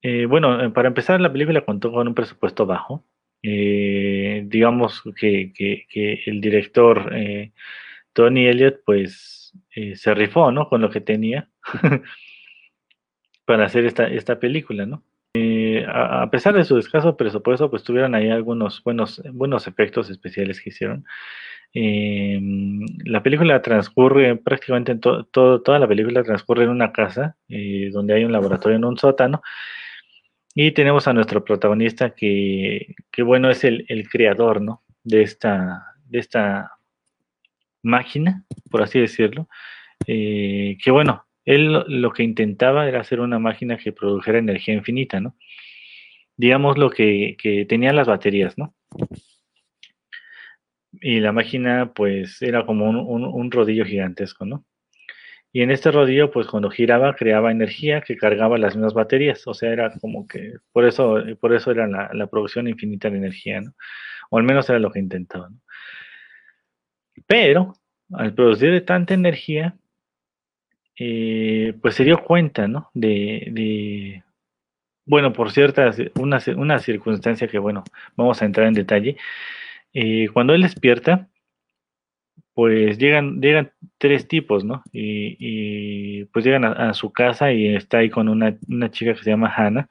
[0.02, 3.06] eh, bueno, eh, para empezar, la película contó con un presupuesto bajo.
[3.44, 5.86] Eh, digamos que, que-
[6.26, 7.52] el director eh,
[8.14, 10.70] Tony Elliott, pues, eh, se rifó, ¿no?
[10.70, 11.50] Con lo que tenía
[13.46, 15.04] para hacer esta, esta película, ¿no?
[15.88, 20.70] A, pesar de su escaso presupuesto, pues tuvieron ahí algunos buenos, buenos efectos especiales que
[20.70, 21.06] hicieron.
[21.74, 27.36] La película transcurre prácticamente en to- toda la película transcurre en una casa
[27.92, 29.42] donde hay un laboratorio en un sótano
[30.56, 34.84] y tenemos a nuestro protagonista que, que bueno, es el, el creador, ¿no?
[35.04, 36.72] De esta, de esta
[37.82, 39.48] máquina, por así decirlo.
[40.08, 45.20] Eh, que bueno, él lo, que intentaba era hacer una máquina que produjera energía infinita,
[45.20, 45.36] ¿no?
[46.38, 48.76] Digamos lo que, que tenía las baterías, ¿no?
[51.02, 54.66] Y la máquina, pues, era como un, un- un rodillo gigantesco, ¿no?
[55.54, 59.46] Y en este rodillo, pues, cuando giraba, creaba energía que cargaba las mismas baterías.
[59.48, 63.62] O sea, era como que, por eso, por eso era la, producción infinita de energía,
[63.62, 63.74] ¿no?
[64.32, 65.60] O al menos era lo que intentaba, ¿no?
[67.28, 67.76] Pero,
[68.14, 69.78] al producir tanta energía,
[70.98, 72.90] eh, pues se dio cuenta, ¿no?
[72.94, 74.24] De, de
[75.06, 77.84] bueno, por ciertas, una, una circunstancia que, bueno,
[78.16, 79.18] vamos a entrar en detalle.
[79.94, 81.30] Eh, cuando él despierta,
[82.54, 84.84] pues llegan, llegan tres tipos, ¿no?
[84.92, 89.24] Y, y, pues llegan a, su casa y está ahí con una, una chica que
[89.24, 89.90] se llama Hannah.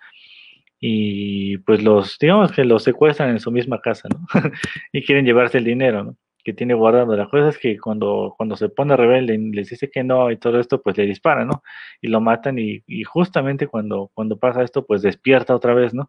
[0.81, 4.27] Y pues los, digamos que los secuestran en su misma casa, ¿no?
[4.93, 6.17] y quieren llevarse el dinero, ¿no?
[6.45, 7.17] Que tiene guardado.
[7.17, 10.37] La cosa es que cuando, cuando se pone rebelde y les dice que no y
[10.39, 11.63] todo esto, pues le disparan, ¿no?
[12.01, 16.09] Y lo matan y, y justamente cuando, cuando pasa esto, pues despierta otra vez, ¿no?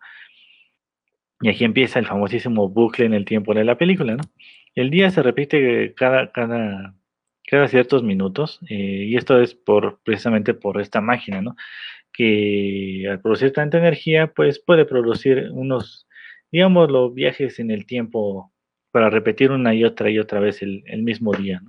[1.41, 4.23] Y aquí empieza el famosísimo bucle en el tiempo de la película, ¿no?
[4.75, 6.31] El día se repite cada,
[7.67, 11.55] ciertos minutos, eh, y esto es por precisamente por esta máquina, ¿no?
[12.11, 16.07] Que al producir tanta energía, pues puede producir unos,
[16.51, 18.51] digamos, los viajes en el tiempo
[18.91, 21.61] para repetir una y otra y otra vez el, mismo día.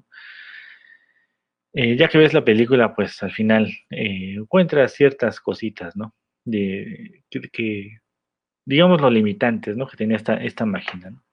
[1.74, 6.14] Eh, ya que ves la película, pues al final eh, encuentras ciertas cositas, ¿no?
[6.44, 7.98] De, que, que
[8.66, 9.86] digamos, los limitantes, ¿no?
[9.86, 11.24] Que tenía esta, esta máquina, ¿no?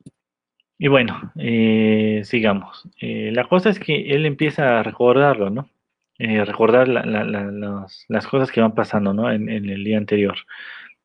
[0.84, 2.90] Y bueno, eh, sigamos.
[3.00, 5.70] Eh, la cosa es que él empieza a recordarlo, ¿no?
[6.18, 9.32] Eh, recordar la, la, la, las, cosas que van pasando, ¿no?
[9.32, 10.36] En, el día anterior.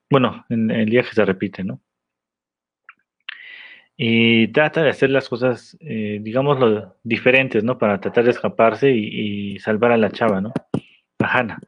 [0.09, 1.83] Bueno, en el día que se repite, ¿no?
[3.99, 7.77] Y trata de hacer las cosas, digámoslo, diferentes, ¿no?
[7.77, 10.55] Para tratar de escaparse y, y, salvar a la chava, ¿no?
[11.19, 11.59] A Hannah.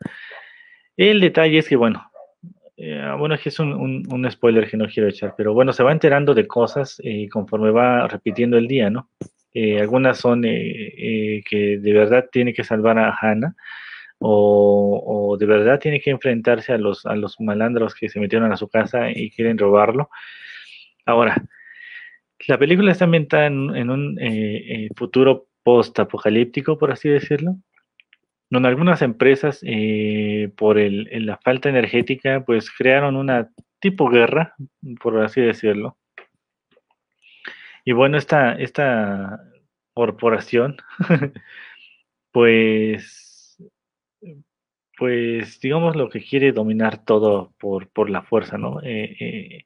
[0.96, 2.10] El detalle es que, bueno,
[2.80, 5.82] eh, bueno, aquí es un, un, un, spoiler que no quiero echar, pero bueno, se
[5.82, 9.10] va enterando de cosas eh, conforme va repitiendo el día, ¿no?
[9.52, 13.56] Eh, algunas son eh, que de verdad tiene que salvar a Hannah,
[14.20, 18.56] o, de verdad tiene que enfrentarse a los, a los malandros que se metieron a
[18.56, 20.08] su casa y quieren robarlo.
[21.04, 21.42] Ahora,
[22.46, 24.18] la película está ambientada en, en un
[24.96, 27.56] futuro post-apocalíptico, por así decirlo,
[28.50, 34.54] donde algunas empresas, eh, por el, la falta energética, pues crearon una tipo guerra,
[35.00, 35.96] por así decirlo.
[37.84, 39.40] Y bueno, esta, esta
[39.94, 40.76] corporación,
[42.32, 43.58] pues,
[44.98, 48.82] pues, digamos lo que quiere dominar todo por, por la fuerza, ¿no?
[48.82, 49.64] Eh, eh,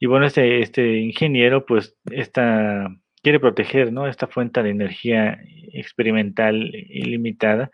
[0.00, 2.88] y bueno, este, este ingeniero, pues, esta,
[3.28, 4.06] quiere proteger, ¿no?
[4.08, 5.38] Esta fuente de energía
[5.74, 7.70] experimental ilimitada,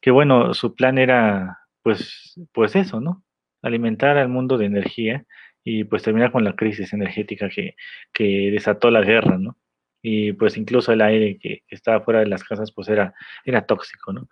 [0.00, 3.22] que bueno, su plan era, pues, pues eso, ¿no?
[3.60, 5.26] Alimentar al mundo de energía
[5.62, 7.74] y pues terminar con la crisis energética que,
[8.14, 9.58] que desató la guerra, ¿no?
[10.00, 13.12] Y pues incluso el aire que, estaba fuera de las casas, pues era,
[13.44, 14.30] era tóxico, ¿no?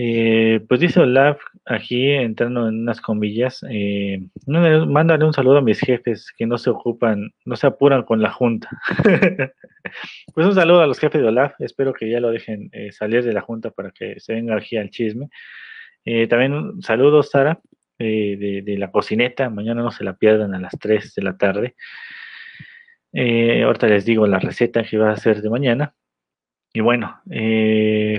[0.00, 5.80] Eh, pues dice Olaf aquí, entrando en unas comillas, eh, mándale un saludo a mis
[5.80, 8.68] jefes que no se ocupan, no se apuran con la junta.
[10.34, 13.24] pues un saludo a los jefes de Olaf, espero que ya lo dejen eh, salir
[13.24, 15.30] de la junta para que se venga aquí al chisme.
[16.04, 17.60] Eh, también un saludo, Sara,
[17.98, 21.74] eh, de, la cocineta, mañana no se la pierdan a las 3 de la tarde.
[23.12, 25.92] Ahorita les digo la receta que va a ser de mañana.
[26.72, 27.20] Y bueno,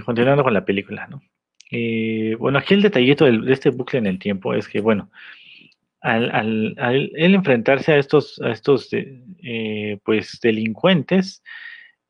[0.05, 1.21] continuando con la película, ¿no?
[1.71, 5.11] Eh, bueno, aquí el detallito de este bucle en el tiempo es que, bueno,
[6.01, 6.75] al,
[7.15, 11.43] enfrentarse a estos, a estos eh, pues, delincuentes,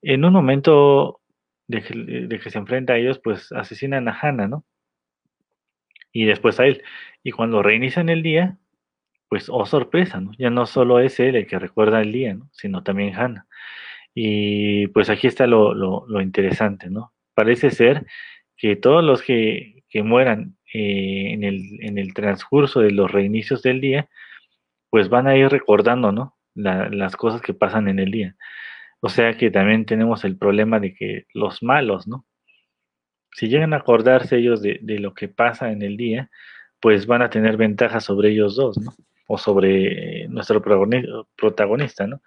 [0.02, 1.20] en un momento
[1.68, 1.82] de
[2.42, 4.66] que, se enfrenta a ellos, pues asesinan a Hannah, ¿no?
[6.12, 6.82] Y después a él.
[7.24, 8.58] Y cuando reinician el día,
[9.30, 10.32] pues, oh sorpresa, ¿no?
[10.38, 12.50] Ya no solo es él el que recuerda el día, ¿no?
[12.54, 13.46] Sino también Hannah.
[14.16, 17.14] Y pues aquí está lo interesante, ¿no?
[17.36, 18.06] Parece ser
[18.60, 23.64] que todos los que, que mueran eh, en, el, en el transcurso de los reinicios
[23.64, 24.10] del día,
[24.90, 26.36] pues van a ir recordando, ¿no?
[26.56, 28.36] las cosas que pasan en el día.
[29.00, 32.26] O sea que también tenemos el problema de que los malos, ¿no?
[33.32, 36.30] Si llegan a acordarse ellos de, de lo que pasa en el día,
[36.82, 38.94] pues van a tener ventaja sobre ellos dos, ¿no?
[39.28, 42.22] O sobre nuestro protagonista, ¿no?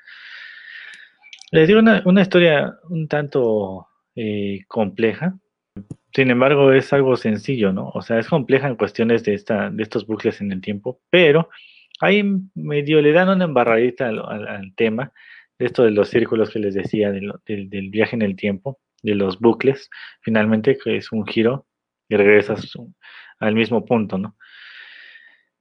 [1.51, 5.35] Les digo una, una historia un tanto eh, compleja,
[6.15, 7.91] sin embargo es algo sencillo, ¿no?
[7.95, 11.49] O sea, es compleja en cuestiones de, esta, de estos bucles en el tiempo, pero
[12.01, 12.23] ahí
[12.55, 15.13] medio le dan una embarradita al, tema,
[15.59, 19.39] de esto de los círculos que les decía, del, viaje en el tiempo, de los
[19.39, 21.67] bucles, finalmente, que es un giro
[22.09, 22.73] y regresas
[23.39, 24.37] al mismo punto, ¿no?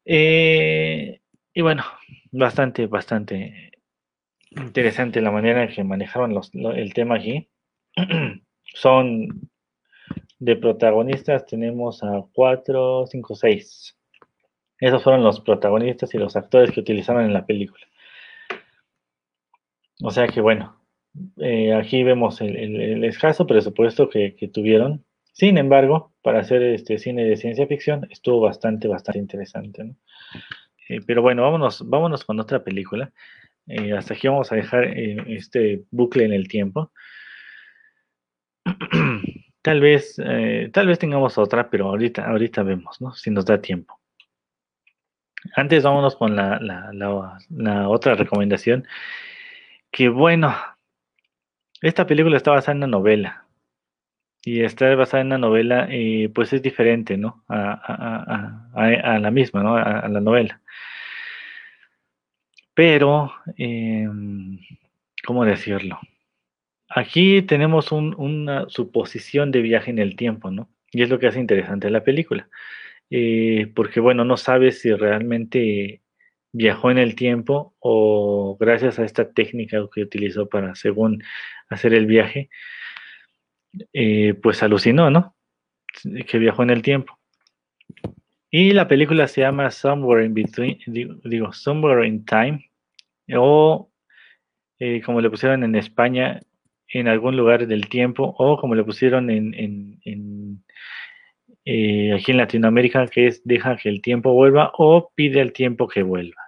[0.06, 1.22] Eh,
[1.54, 1.84] y bueno,
[2.32, 3.72] bastante, bastante
[4.52, 6.40] interesante la manera en que manejaron
[6.76, 7.50] el tema aquí.
[8.64, 9.51] Son
[10.42, 13.98] de protagonistas, tenemos a 4, 5, 6.
[14.80, 17.86] Esos fueron los protagonistas y los actores que utilizaron en la película.
[20.04, 20.82] O sea que bueno,
[21.38, 25.06] eh, aquí vemos el, escaso presupuesto que, tuvieron.
[25.32, 29.94] Sin embargo, para hacer este cine de ciencia ficción estuvo bastante, bastante interesante.
[30.90, 33.14] Eh, pero bueno, vámonos, vámonos con otra película.
[33.68, 36.92] Eh, hasta aquí vamos a dejar este bucle en el tiempo.
[39.62, 40.16] tal vez,
[40.74, 43.14] tal vez tengamos otra, pero ahorita, ahorita vemos, ¿no?
[43.14, 44.00] Si nos da tiempo.
[45.56, 48.88] Antes vámonos con la, la otra recomendación.
[49.92, 50.56] Que bueno,
[51.82, 53.48] esta película está basada en una novela
[54.44, 57.44] y está basada en una novela, eh, pues es diferente, ¿no?
[57.48, 59.76] A, la misma, ¿no?
[59.76, 60.62] A, la novela.
[62.74, 64.60] Pero, em,
[65.26, 66.00] ¿cómo decirlo?
[66.94, 70.70] Aquí tenemos una suposición de viaje en el tiempo, ¿no?
[70.92, 72.50] Y es lo que hace interesante la película.
[73.10, 76.02] Eh, porque, bueno, no sabes si realmente
[76.52, 81.24] viajó en el tiempo o gracias a esta técnica que utilizó para, según,
[81.70, 82.50] hacer el viaje,
[83.94, 85.36] eh, pues alucinó, ¿no?
[86.28, 87.18] Que viajó en el tiempo.
[88.50, 90.78] Y la película se llama Somewhere in Between,
[91.24, 92.70] digo, Somewhere in Time,
[93.34, 93.90] o
[94.78, 96.42] eh, como le pusieron en España,
[96.94, 100.64] en algún lugar del tiempo, o como le pusieron en,
[101.66, 105.88] eh, aquí en Latinoamérica, que es Deja que el tiempo vuelva o Pide el tiempo
[105.88, 106.42] que vuelva.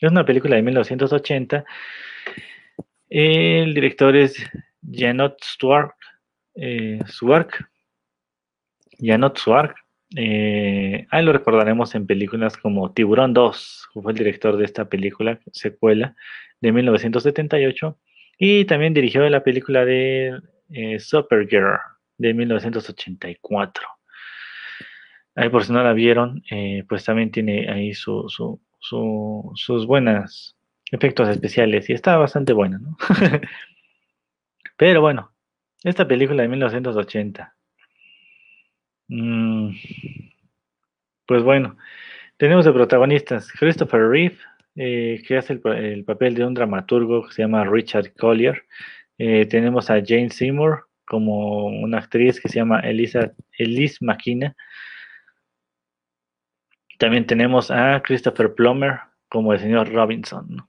[0.00, 1.64] Es una película de 1980.
[3.08, 4.36] El director es
[4.82, 5.92] Janot Stewart,
[6.56, 7.00] eh,
[9.00, 9.74] Janot Swark.
[10.16, 15.40] Eh, ahí lo recordaremos en películas como Tiburón 2, fue el director de esta película,
[15.50, 16.14] secuela
[16.60, 17.98] de 1978,
[18.38, 21.78] y también dirigió la película de eh, Supergirl
[22.18, 23.86] de 1984.
[25.36, 28.26] Ahí por si no la vieron, eh, pues también tiene ahí su,
[29.54, 30.56] sus buenos
[30.90, 32.96] efectos especiales y está bastante buena, ¿no?
[34.76, 35.32] Pero bueno,
[35.82, 37.54] esta película de 1980.
[39.08, 39.70] Mm,
[41.26, 41.76] pues bueno,
[42.36, 44.38] tenemos de protagonistas Christopher Reeve,
[44.76, 48.64] eh, que hace el, papel de un dramaturgo que se llama Richard Collier.
[49.18, 54.56] Eh, tenemos a Jane Seymour como una actriz que se llama Elise McKenna.
[56.98, 60.66] También tenemos a Christopher Plummer como el señor Robinson.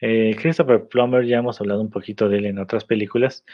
[0.00, 3.44] Eh, Christopher Plummer ya hemos hablado un poquito de él en otras películas.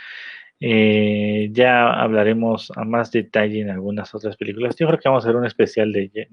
[0.61, 4.77] Ya hablaremos a más detalle en algunas otras películas.
[4.77, 6.29] Yo creo que vamos a hacer un especial de,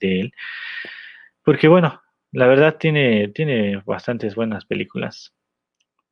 [0.00, 0.32] él.
[1.44, 2.00] Porque bueno,
[2.32, 5.34] la verdad tiene, tiene bastantes buenas películas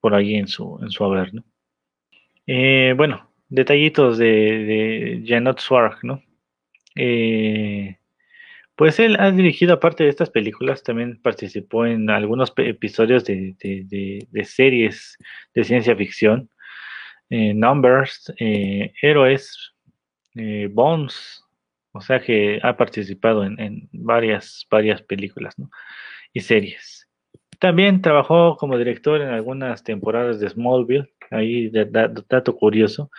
[0.00, 1.44] por ahí en su, en su haber, ¿no?
[2.46, 6.22] Eh, bueno, detallitos de, de Janot Swark, ¿no?
[6.94, 7.98] Eh,
[8.76, 14.44] pues él ha dirigido, aparte de estas películas, también participó en algunos episodios de, de
[14.44, 15.18] series
[15.54, 16.48] de ciencia ficción.
[17.30, 19.74] Eh, Numbers, eh, Héroes,
[20.34, 21.44] eh, Bones,
[21.92, 25.54] o sea que ha participado en, varias, varias películas
[26.32, 27.08] y series.
[27.58, 33.10] También trabajó como director en algunas temporadas de Smallville, ahí dato curioso.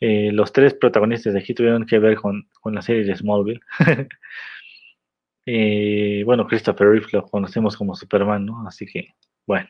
[0.00, 3.60] los tres protagonistas de aquí tuvieron que ver con, la serie de Smallville.
[6.24, 8.66] bueno, Christopher Reeve lo conocemos como Superman, ¿no?
[8.66, 9.14] Así que,
[9.46, 9.68] bueno.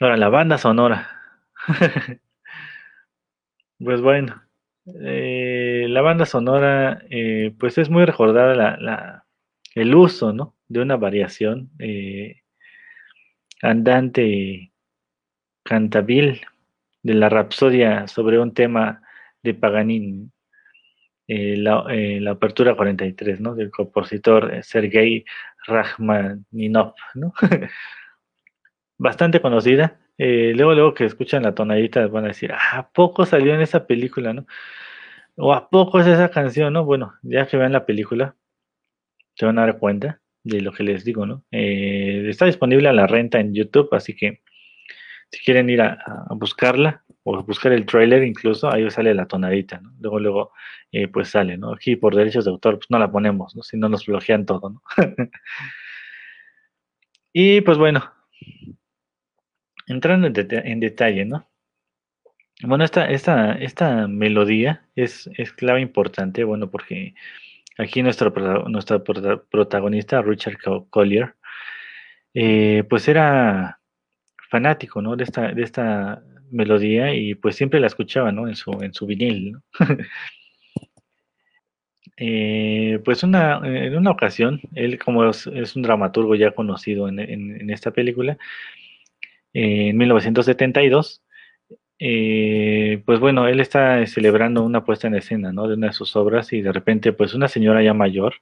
[0.00, 1.10] Ahora, la banda sonora.
[3.78, 4.42] Pues bueno,
[4.86, 9.25] eh, la banda sonora, eh, pues es muy recordada la,
[9.76, 10.56] el uso, ¿no?
[10.68, 12.42] De una variación eh,
[13.62, 14.72] andante
[15.62, 16.40] cantabil
[17.02, 19.02] de la rapsodia sobre un tema
[19.42, 20.30] de Paganini.
[21.28, 23.54] eh, la, eh, la, Apertura 43, ¿no?
[23.54, 25.24] Del compositor Sergei
[25.66, 27.32] Rachmaninov, ¿no?
[28.98, 29.98] Bastante conocida.
[30.18, 33.60] Eh, luego, luego que escuchan la tonadita van a decir, ah, ¿a poco salió en
[33.60, 34.46] esa película, no?
[35.36, 36.84] O ¿a poco es esa canción, no?
[36.84, 38.36] Bueno, ya que vean la película,
[39.36, 41.44] se van a dar cuenta de lo que les digo, ¿no?
[41.50, 44.42] está disponible a la renta en YouTube, así que
[45.30, 45.98] si quieren ir a,
[46.30, 49.92] buscarla o buscar el trailer incluso, ahí sale la tonadita, ¿no?
[49.98, 50.52] Luego, luego,
[50.92, 51.72] eh, pues sale, ¿no?
[51.72, 53.62] Aquí por derechos de autor, pues no la ponemos, ¿no?
[53.62, 54.82] Si no nos bloquean todo, ¿no?
[57.32, 58.12] y pues bueno,
[59.86, 61.48] entrando en, detalle, ¿no?
[62.62, 67.14] Bueno, esta, esta, esta melodía es, es clave importante, bueno, porque
[67.78, 68.30] aquí nuestro,
[68.68, 70.58] nuestro protagonista, Richard
[70.90, 71.34] Collier,
[72.34, 73.80] eh, pues era
[74.50, 75.16] fanático, ¿no?
[75.16, 78.48] De esta, de esta melodía y pues siempre la escuchaba, ¿no?
[78.48, 79.62] En su, en su vinil, ¿no?
[82.18, 85.46] Eh, pues una, en una ocasión, él como es,
[85.76, 88.38] un dramaturgo ya conocido en, esta película,
[89.52, 91.22] en 1972,
[91.98, 95.68] eh, pues bueno, él está celebrando una puesta en escena, ¿no?
[95.68, 98.34] De una de sus obras y de repente, pues una señora ya mayor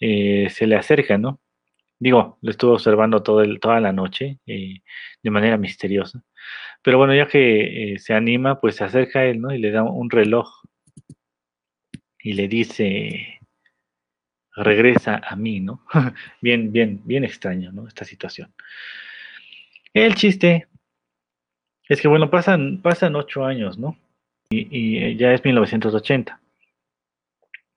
[0.00, 1.40] eh, se le acerca, ¿no?
[2.00, 4.82] Digo, lo estuvo observando todo toda la noche eh,
[5.22, 6.22] de manera misteriosa.
[6.82, 9.52] Pero bueno, ya que eh, se anima, pues se acerca a él, ¿no?
[9.54, 10.48] Y le da un reloj
[12.20, 13.40] y le dice,
[14.54, 15.84] regresa a mí, ¿no?
[16.42, 17.88] bien, bien, bien extraño, ¿no?
[17.88, 18.54] Esta situación.
[19.92, 20.68] El chiste
[21.88, 23.96] es que, bueno, pasan, pasan ocho años, ¿no?
[24.50, 26.40] Y, ya es 1980.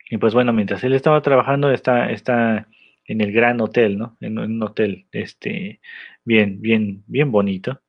[0.09, 2.68] Y pues bueno, mientras él estaba trabajando, está, está
[3.05, 4.18] en el Gran Hotel, ¿no?
[4.20, 5.80] En, un hotel, este,
[6.26, 7.82] bien, bien, bien bonito.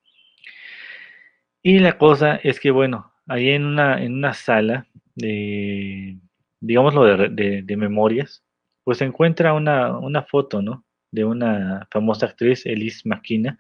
[1.63, 6.19] Y la cosa es que, bueno, ahí en una, en una sala de,
[6.61, 8.45] digámoslo, de, de, memorias,
[8.85, 10.85] pues se encuentra una, una, foto, ¿no?
[11.11, 13.59] De una famosa actriz, Elise McKenna.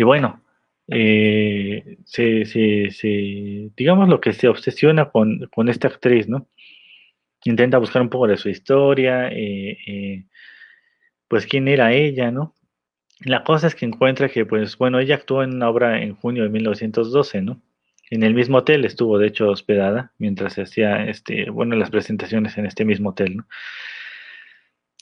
[0.00, 0.42] Y bueno,
[0.88, 6.48] eh, se, se, digamos lo que se obsesiona con, con esta actriz, ¿no?
[7.44, 10.24] intenta buscar un poco de su historia, eh, eh,
[11.28, 12.54] pues quién era ella, ¿no?
[13.20, 16.44] La cosa es que encuentra que, pues, bueno, ella actuó en una obra en junio
[16.44, 17.60] de 1912, ¿no?
[18.10, 22.56] En el mismo hotel estuvo, de hecho, hospedada mientras se hacía, este, bueno, las presentaciones
[22.56, 23.46] en este mismo hotel, ¿no?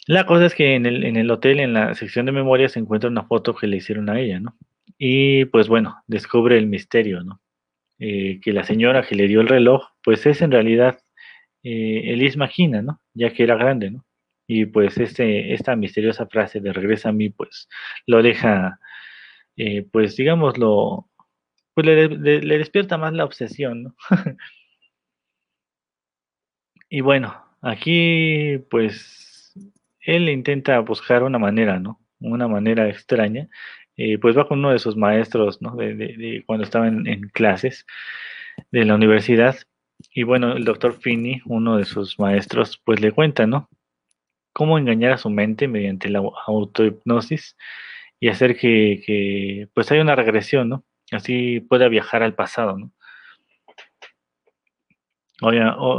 [0.09, 2.81] La cosa es que en el, en el hotel, en la sección de memoria, se
[2.81, 4.57] encuentra una foto que le hicieron a ella, ¿no?
[4.99, 7.41] Y pues bueno, descubre el misterio, ¿no?
[8.01, 11.01] Eh, que la señora que le dio el reloj, pues es en realidad
[11.63, 13.01] eh, Elise Magina, ¿no?
[13.15, 14.05] Ya que era grande, ¿no?
[14.49, 17.69] Y pues este, esta misteriosa frase de regresa a mí, pues
[18.07, 18.81] lo deja,
[19.57, 21.09] eh, pues digámoslo,
[21.75, 23.97] pues le, le, despierta más la obsesión, ¿no?
[26.89, 29.53] y bueno, aquí pues
[30.01, 32.01] él intenta buscar una manera, ¿no?
[32.21, 33.49] Una manera extraña.
[33.99, 35.77] Eh, pues va con uno de sus maestros, ¿no?
[35.77, 37.85] De, de, cuando estaba en, en clases
[38.71, 39.57] de la universidad
[40.15, 43.69] y bueno, el doctor Finney, uno de sus maestros, pues le cuenta, ¿no?
[44.53, 47.57] Cómo engañar a su mente mediante la autohipnosis
[48.21, 50.85] y hacer que, que pues haya una regresión, ¿no?
[51.13, 52.93] Así pueda viajar al pasado, ¿no?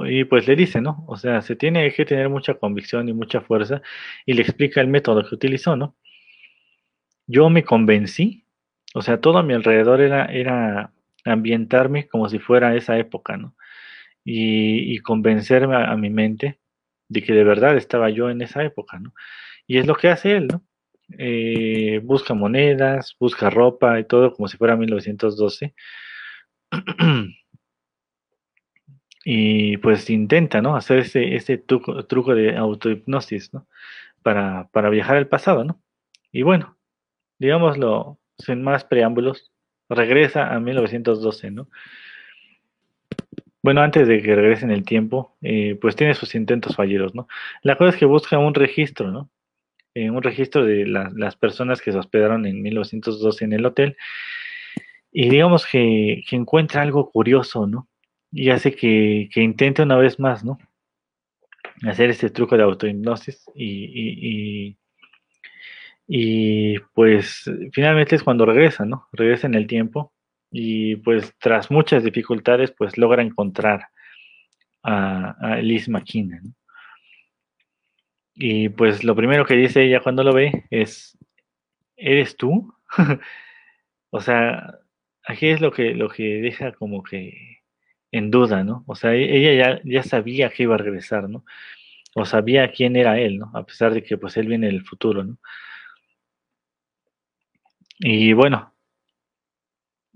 [0.08, 1.06] y pues le dice, ¿no?
[1.08, 3.82] O sea, se tiene que tener mucha convicción y mucha fuerza
[4.26, 5.96] y le explica el método que utilizó, ¿no?
[7.30, 8.46] Yo me convencí,
[8.94, 10.92] o sea, todo a mi alrededor era, era
[11.26, 13.56] ambientarme como si fuera esa época, ¿no?
[14.32, 16.60] y, convencerme a, mi mente
[17.08, 19.14] de que de verdad estaba yo en esa época, ¿no?
[19.68, 20.64] Y es lo que hace él, ¿no?
[21.18, 25.74] Eh, busca monedas, busca ropa y todo como si fuera 1912.
[29.26, 30.76] y pues intenta, ¿no?
[30.76, 33.68] Hacer ese, ese truco, truco de autohipnosis, ¿no?
[34.24, 35.82] Para, para viajar al pasado, ¿no?
[36.32, 36.78] Y bueno,
[37.40, 39.52] digámoslo sin más preámbulos,
[39.90, 41.68] regresa a 1912, ¿no?
[43.62, 47.28] Bueno, antes de que regrese en el tiempo, eh, pues tiene sus intentos fallidos, ¿no?
[47.62, 49.30] La cosa es que busca un registro, ¿no?
[49.96, 53.98] Eh, un registro de las personas que se hospedaron en 1912 en el hotel.
[55.12, 57.90] Y digamos que, encuentra algo curioso, ¿no?
[58.32, 60.58] Y hace que, que, intente una vez más, ¿no?
[61.84, 64.78] Hacer este truco de autohipnosis y, y, y,
[66.94, 69.08] pues finalmente es cuando regresa, ¿no?
[69.12, 70.12] Regresa en el tiempo
[70.52, 73.90] y pues tras muchas dificultades pues logra encontrar
[74.84, 76.56] a, a Liz McKinnon.
[78.34, 81.18] Y pues lo primero que dice ella cuando lo ve es,
[81.96, 82.74] ¿eres tú?
[84.10, 84.80] o sea,
[85.26, 87.60] aquí es lo que, lo que deja como que
[88.12, 88.84] en duda, ¿no?
[88.88, 91.46] O sea, e-, ella ya, ya sabía que iba a regresar, ¿no?
[92.16, 93.52] O sabía quién era él, ¿no?
[93.54, 95.38] A pesar de que pues él viene del futuro, ¿no?
[98.00, 98.74] Y bueno,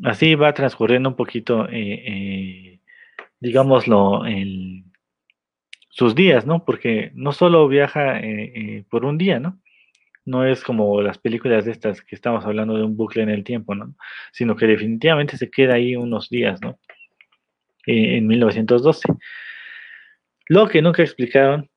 [0.04, 2.80] así va transcurriendo un poquito, eh, eh,
[3.40, 4.86] digámoslo, el,
[5.90, 6.64] sus días, ¿no?
[6.66, 9.60] Porque no solo viaja eh, por un día, ¿no?
[10.26, 13.44] No es como las películas de estas que estamos hablando de un bucle en el
[13.44, 13.96] tiempo, ¿no?
[14.32, 16.80] Sino que definitivamente se queda ahí unos días, ¿no?
[17.86, 19.10] en 1912.
[20.48, 21.70] Lo que nunca explicaron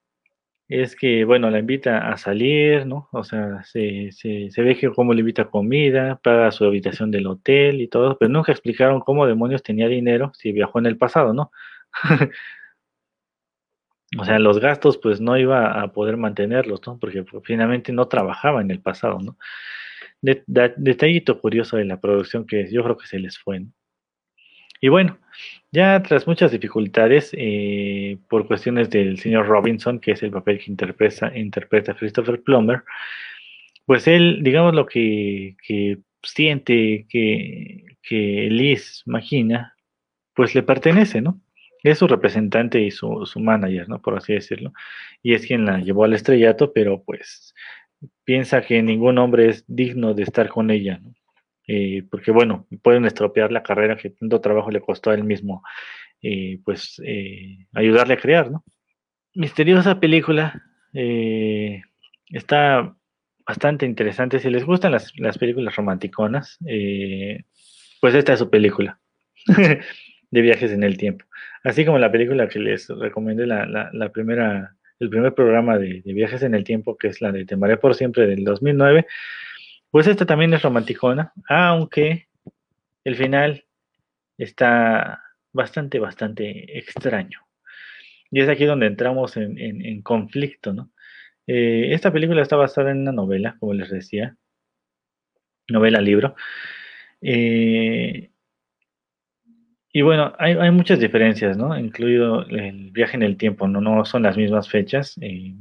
[0.68, 3.08] es que, bueno, la invita a salir, ¿no?
[3.12, 7.26] O sea, se, se, se ve que cómo le invita comida, paga su habitación del
[7.28, 11.32] hotel y todo, pero nunca explicaron cómo demonios tenía dinero si viajó en el pasado,
[11.32, 11.52] ¿no?
[14.18, 16.98] o sea, los gastos pues no iba a poder mantenerlos, ¿no?
[16.98, 19.36] Porque pues, finalmente no trabajaba en el pasado, ¿no?
[20.22, 23.72] detallito curioso de la producción que yo creo que se les fue, ¿no?
[24.80, 25.18] Y bueno,
[25.76, 30.70] ya tras muchas dificultades, eh, por cuestiones del señor Robinson, que es el papel que
[30.70, 32.82] interpreta, Christopher Plummer,
[33.84, 35.56] pues él, digamos lo que,
[36.22, 39.74] siente que, que Liz imagina,
[40.34, 41.42] pues le pertenece, ¿no?
[41.82, 44.00] Es su representante y su, su manager, ¿no?
[44.00, 44.72] Por así decirlo.
[45.22, 47.54] Y es quien la llevó al estrellato, pero pues
[48.24, 51.15] piensa que ningún hombre es digno de estar con ella, ¿no?
[51.66, 55.62] Eh, porque bueno, pueden estropear la carrera que tanto trabajo le costó a él mismo,
[56.22, 58.64] eh, pues eh, ayudarle a crear, ¿no?
[59.34, 60.62] Misteriosa película,
[62.30, 62.96] está
[63.46, 66.58] bastante interesante, si les gustan las, películas romanticonas,
[68.00, 68.98] pues esta es su película
[70.30, 71.26] de viajes en el tiempo,
[71.64, 76.12] así como la película que les recomendé, la, la, primera, el primer programa de, de,
[76.14, 79.06] viajes en el tiempo, que es la de Te Maré por Siempre del 2009,
[79.96, 82.28] pues esta también es romanticona, aunque
[83.02, 83.64] el final
[84.36, 85.22] está
[85.54, 87.40] bastante, bastante extraño.
[88.30, 90.90] Y es aquí donde entramos en, conflicto, ¿no?
[91.46, 94.36] Eh, esta película está basada en una novela, como les decía,
[95.66, 96.36] novela, libro.
[97.22, 98.28] Eh,
[99.94, 101.74] y bueno, hay, muchas diferencias, ¿no?
[101.78, 105.16] Incluido el viaje en el tiempo, no, no son las mismas fechas.
[105.22, 105.54] Eh,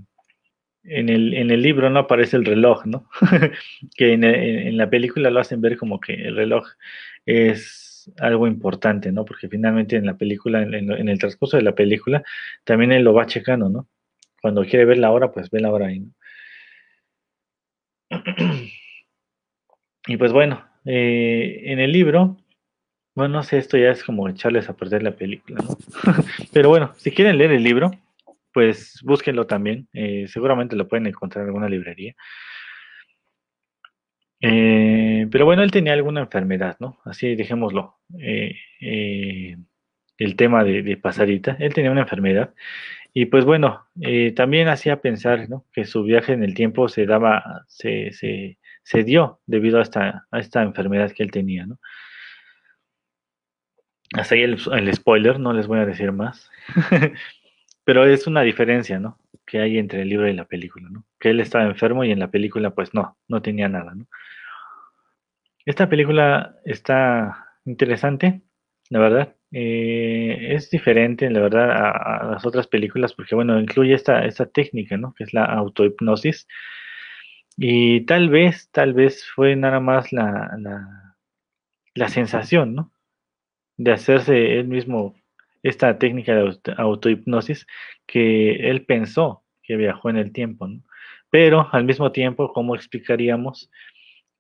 [0.88, 3.10] en el, en el libro no aparece el reloj, ¿no?
[3.96, 6.68] que en, la película lo hacen ver como que el reloj
[7.26, 9.26] es algo importante, ¿no?
[9.26, 12.24] Porque finalmente en la película, en, el transcurso de la película,
[12.64, 13.88] también él lo va checando, ¿no?
[14.42, 16.12] Cuando quiere ver la hora, pues ve la hora ahí, ¿no?
[20.08, 22.38] y pues bueno, eh, en el libro,
[23.16, 25.78] bueno, no sé, esto ya es como echarles a perder la película, ¿no?
[26.54, 27.92] Pero bueno, si quieren leer el libro,
[28.56, 29.90] pues búsquenlo también.
[29.92, 32.16] Eh, seguramente lo pueden encontrar en alguna librería.
[34.40, 36.98] Eh, pero bueno, él tenía alguna enfermedad, ¿no?
[37.04, 37.98] Así dejémoslo.
[38.18, 38.56] Eh,
[40.18, 41.58] el tema de, Pasarita.
[41.60, 42.54] Él tenía una enfermedad.
[43.14, 43.88] Y pues bueno,
[44.38, 45.66] también hacía pensar, ¿no?
[45.74, 50.40] Que su viaje en el tiempo se daba, se, se, dio debido a esta, a
[50.40, 51.78] esta enfermedad que él tenía, ¿no?
[54.14, 56.50] Hasta ahí el, el spoiler, no les voy a decir más.
[57.86, 59.20] Pero es una diferencia, ¿no?
[59.46, 61.06] Que hay entre el libro y la película, ¿no?
[61.20, 63.94] Que él estaba enfermo y en la película, pues no, no tenía nada.
[65.66, 68.42] Esta película está interesante,
[68.90, 69.36] la verdad.
[69.52, 74.98] Eh, es diferente, la verdad, a, las otras películas porque, bueno, incluye esta, esta técnica,
[74.98, 75.14] ¿no?
[75.14, 76.48] Que es la autohipnosis.
[77.58, 81.18] Y tal vez, tal vez fue nada más la, la,
[81.94, 82.92] la sensación, ¿no?
[83.78, 85.16] De hacerse él mismo
[85.66, 87.66] esta técnica de autohipnosis
[88.06, 90.84] que él pensó que viajó en el tiempo, ¿no?
[91.32, 93.72] Pero al mismo tiempo, ¿cómo explicaríamos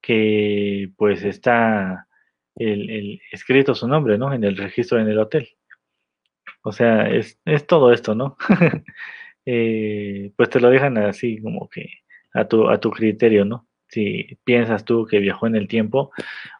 [0.02, 2.08] que pues está
[2.56, 4.34] el, escrito su nombre, ¿no?
[4.34, 5.50] En el registro en el hotel.
[6.62, 8.38] O sea, es, todo esto, ¿no?
[9.48, 12.00] Eh, pues te lo dejan así como que
[12.34, 13.68] a tu, a tu criterio, ¿no?
[13.88, 16.12] Si piensas tú que viajó en el tiempo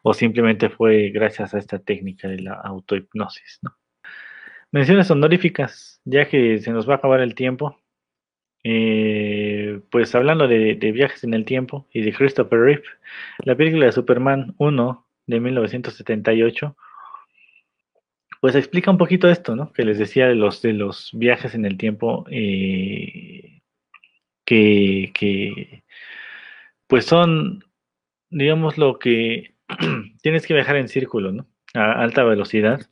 [0.04, 3.76] o simplemente fue gracias a esta técnica de la autohipnosis, ¿no?
[4.72, 7.80] Menciones honoríficas, ya que se nos va a acabar el tiempo.
[8.64, 12.82] Eh, pues hablando de, viajes en el tiempo y de Christopher Reeve,
[13.44, 16.76] la película de Superman 1 de 1978,
[18.40, 19.72] pues explica un poquito esto, ¿no?
[19.72, 23.60] Que les decía de los, de los viajes en el tiempo, eh,
[24.44, 25.84] que, que,
[26.88, 27.64] pues son,
[28.30, 29.54] digamos, lo que
[30.22, 31.46] tienes que viajar en círculo, ¿no?
[31.74, 32.88] A alta velocidad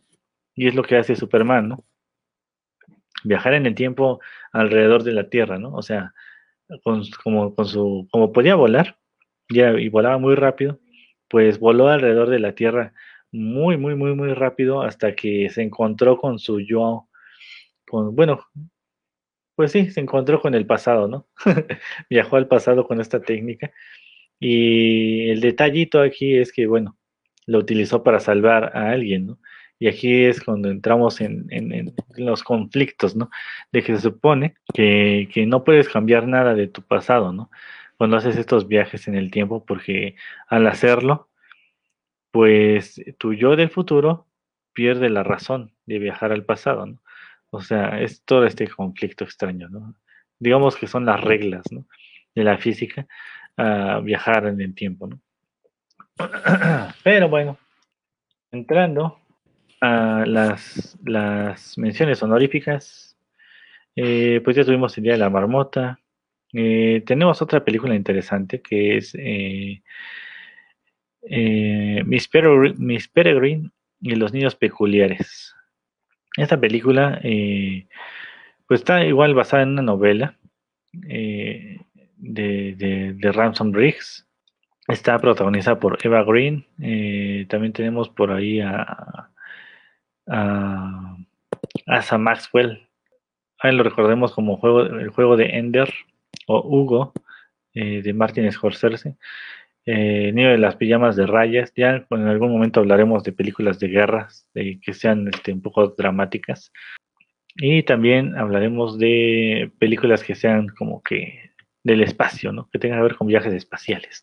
[0.55, 1.85] y es lo que hace Superman, ¿no?
[3.25, 4.21] Viajar en el tiempo
[4.53, 5.75] alrededor de la Tierra, ¿no?
[5.75, 6.13] O sea,
[6.83, 8.99] con, como, su, como podía volar,
[9.49, 10.81] ya, y volaba muy rápido,
[11.29, 12.95] pues voló alrededor de la Tierra
[13.33, 17.09] muy, muy, muy, muy rápido hasta que se encontró con su yo,
[17.87, 18.47] con, bueno,
[19.57, 21.29] pues sí, se encontró con el pasado, ¿no?
[22.11, 23.73] Viajó al pasado con esta técnica.
[24.41, 26.97] Y el detallito aquí es que, bueno,
[27.47, 29.39] lo utilizó para salvar a alguien, ¿no?
[29.85, 33.29] Y aquí es cuando entramos en, los conflictos, ¿no?
[33.71, 37.51] De que se supone que, que, no puedes cambiar nada de tu pasado, ¿no?
[37.99, 40.17] Cuando haces estos viajes en el tiempo, porque
[40.49, 41.29] al hacerlo,
[42.31, 44.27] pues tu yo del futuro
[44.73, 47.03] pierde la razón de viajar al pasado, ¿no?
[47.51, 49.95] O sea, es todo este conflicto extraño, ¿no?
[50.39, 51.87] Digamos que son las reglas, ¿no?
[52.35, 53.07] De la física
[53.59, 55.21] a viajar en el tiempo, ¿no?
[57.05, 57.59] Pero bueno,
[58.51, 59.21] entrando
[60.27, 63.17] las, las menciones honoríficas,
[63.97, 65.99] eh, pues ya tuvimos el Día de la Marmota.
[66.53, 69.83] Eh, tenemos otra película interesante que es eh,
[72.05, 73.71] Miss, Peregrine, Miss, Peregrine,
[74.01, 75.55] y los niños peculiares.
[76.37, 77.21] Esta película
[78.67, 80.37] pues está igual basada en una novela
[80.93, 81.81] de,
[82.17, 84.27] de, de Ransom Riggs
[84.87, 86.67] Está protagonizada por Eva Green.
[87.49, 89.31] También tenemos por ahí a,
[90.27, 92.89] a Maxwell.
[93.59, 95.93] Ahí lo recordemos como el juego de Ender
[96.47, 97.13] o Hugo
[97.73, 99.17] eh, de Martin Scorsese.
[99.87, 101.73] Eh, Niño de las pijamas de rayas.
[101.77, 106.73] Ya en algún momento hablaremos de películas de guerras que sean este, un poco dramáticas.
[107.57, 111.53] Y también hablaremos de películas que sean como que
[111.85, 112.69] del espacio, ¿no?
[112.71, 114.23] Que tenga que ver con viajes espaciales.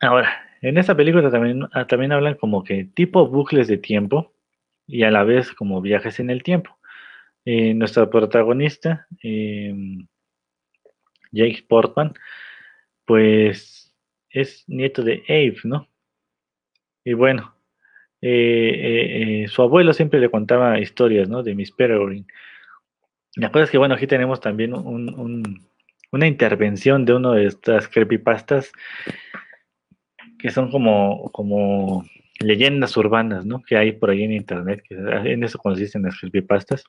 [0.00, 4.32] Ahora, en esta película también, ah, también hablan como que tipo bucles de tiempo
[4.86, 6.78] y a la vez como viajes en el tiempo.
[7.44, 10.06] Eh, nuestra protagonista, em,
[11.32, 12.14] Jake Portman,
[13.04, 13.94] pues
[14.30, 15.88] es nieto de Abe, ¿no?
[17.04, 17.54] Y bueno,
[18.22, 21.42] eh, eh, su abuelo siempre le contaba historias, ¿no?
[21.42, 22.26] De Miss Peregrine.
[23.36, 25.66] La cosa es que, bueno, aquí tenemos también un,
[26.10, 28.72] una intervención de uno de estas creepypastas
[30.44, 32.04] que son como, como
[32.38, 33.62] leyendas urbanas, ¿no?
[33.62, 36.84] Que hay por ahí en internet, en eso consisten las creepypastas.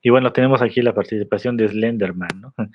[0.00, 2.54] Y bueno, tenemos aquí la participación de Slenderman, ¿no?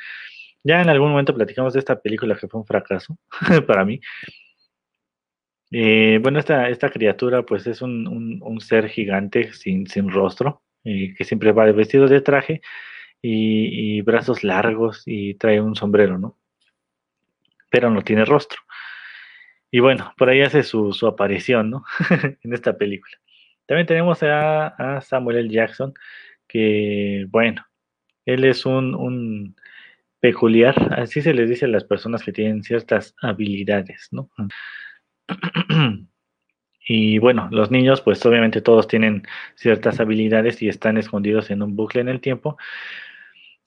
[0.64, 3.18] Ya en algún momento platicamos de esta película que fue un fracaso
[3.66, 4.02] para mí.
[5.72, 11.16] Eh, bueno, esta, esta criatura pues es un, un, ser gigante sin, sin rostro, eh,
[11.18, 12.62] que siempre va vestido de traje
[13.20, 16.38] y, brazos largos y trae un sombrero, ¿no?
[17.72, 18.60] Pero no tiene rostro.
[19.72, 21.84] Y bueno, por ahí hace su, aparición, ¿no?
[22.44, 23.18] en esta película.
[23.66, 25.50] También tenemos a, Samuel L.
[25.50, 25.94] Jackson,
[26.48, 27.66] que, bueno,
[28.26, 29.56] él es un, un,
[30.20, 34.30] peculiar, así se les dice a las personas que tienen ciertas habilidades, ¿no?
[36.92, 39.22] Y bueno, los niños, pues obviamente todos tienen
[39.54, 42.58] ciertas habilidades y están escondidos en un bucle en el tiempo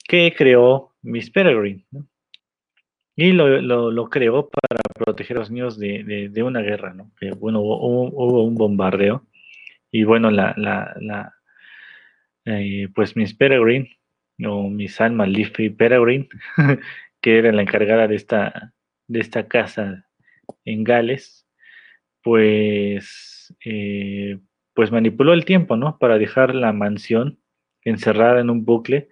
[0.05, 1.85] que creó Miss Peregrine.
[3.15, 7.11] Y lo, lo, creó para proteger a los niños de, de, una guerra, ¿no?
[7.19, 9.27] Que, bueno, hubo, un bombardeo
[9.91, 11.35] y bueno, la, la, la
[12.45, 13.97] eh, pues Miss Peregrine
[14.43, 16.27] o Miss Alma Leafy Peregrine,
[17.21, 18.73] que era la encargada de esta,
[19.07, 20.07] de esta casa
[20.65, 21.47] en Gales,
[22.23, 24.39] pues, eh,
[24.73, 25.99] pues manipuló el tiempo, ¿no?
[25.99, 27.39] Para dejar la mansión
[27.83, 29.09] encerrada en un bucle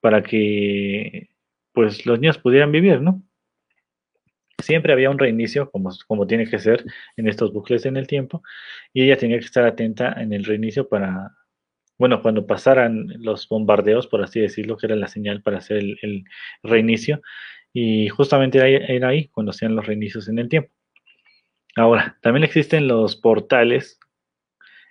[0.00, 1.30] para que
[1.74, 3.22] pues los niños pudieran vivir, ¿no?
[4.58, 6.84] Siempre había un reinicio, como, como tiene que ser
[7.16, 8.42] en estos bucles en el tiempo,
[8.92, 11.32] y ella tenía que estar atenta en el reinicio para,
[11.98, 16.24] bueno, cuando pasaran los bombardeos, por así decirlo, que era la señal para hacer el,
[16.62, 17.20] reinicio,
[17.72, 18.58] y justamente
[18.94, 20.70] era ahí cuando hacían los reinicios en el tiempo.
[21.76, 23.98] Ahora, también existen los portales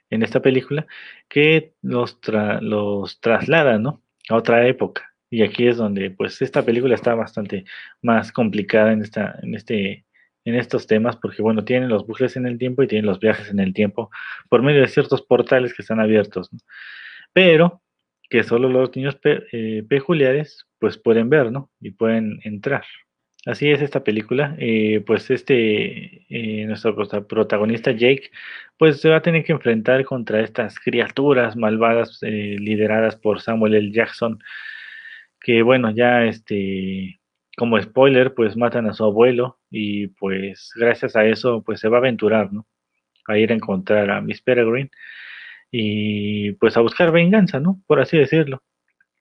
[0.09, 0.86] en esta película
[1.29, 2.19] que los,
[2.61, 4.03] los trasladan, ¿no?
[4.29, 5.12] a otra época.
[5.34, 7.65] Y aquí es donde, pues, esta película está bastante
[8.03, 10.05] más complicada en, esta, en, este,
[10.45, 13.49] en estos temas, porque, bueno, tienen los bucles en el tiempo y tienen los viajes
[13.49, 14.11] en el tiempo
[14.47, 16.51] por medio de ciertos portales que están abiertos,
[17.34, 17.81] Pero
[18.29, 21.71] que solo los niños eh, peculiares, pues, pueden ver, ¿no?
[21.81, 22.84] Y pueden entrar.
[23.47, 24.55] Así es esta película.
[24.59, 26.95] Eh, pues este, eh, nuestro
[27.27, 28.29] protagonista Jake,
[28.77, 33.91] pues se va a tener que enfrentar contra estas criaturas malvadas lideradas por Samuel L.
[33.91, 34.39] Jackson,
[35.43, 37.19] que bueno, ya este,
[37.57, 41.97] como spoiler, pues matan a su abuelo y pues gracias a eso, pues se va
[41.97, 42.67] a aventurar, ¿no?
[43.27, 44.89] A ir a encontrar a Miss Peregrine
[45.71, 47.81] y pues a buscar venganza, ¿no?
[47.87, 48.63] Por así decirlo.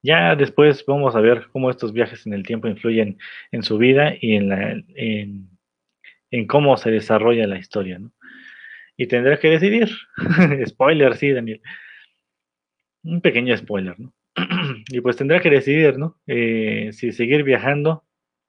[0.03, 3.19] Ya después vamos a ver cómo estos viajes en el tiempo influyen
[3.53, 7.99] en su vida y en, la, en, cómo se desarrolla la historia.
[7.99, 8.13] ¿no?
[8.97, 9.91] y tendrá que decidir.
[10.67, 11.61] spoiler, sí, Daniel.
[13.05, 14.13] Un pequeño spoiler, ¿no?
[14.93, 16.21] y pues tendrá que decidir, ¿no?
[16.27, 18.05] Eh, si seguir viajando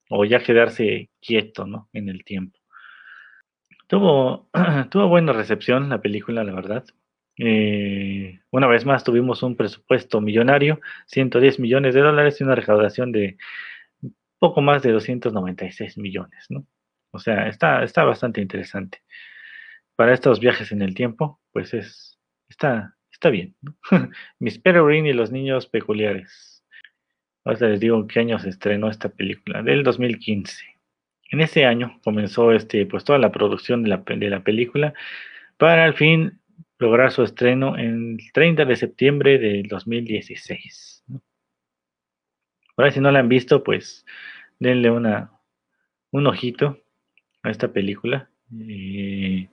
[0.09, 1.89] o ya quedarse quieto, ¿no?
[1.93, 2.59] En el tiempo.
[3.87, 4.49] Tuvo,
[4.91, 6.85] tuvo buena recepción la película, la verdad.
[7.37, 13.11] Eh, una vez más tuvimos un presupuesto millonario, 110 millones de dólares y una recaudación
[13.11, 13.37] de
[14.39, 16.65] poco más de 296 millones, ¿no?
[17.11, 19.01] O sea, está, está bastante interesante.
[19.95, 22.19] Para estos viajes en el tiempo, pues es,
[22.49, 23.55] está, está bien.
[23.61, 23.75] ¿no?
[24.39, 26.65] Miss Peregrine y los niños peculiares.
[27.45, 30.65] Ahora les digo en qué año se estrenó esta película, del 2015.
[31.31, 34.93] En ese año comenzó este, pues toda la producción de la, de la película
[35.57, 36.39] para al fin
[36.79, 41.03] lograr su estreno en el 30 de septiembre del 2016.
[42.77, 44.05] Ahora si no la han visto, pues
[44.59, 45.31] denle una,
[46.11, 46.79] un ojito
[47.41, 48.29] a esta película.
[48.67, 49.47] Eh,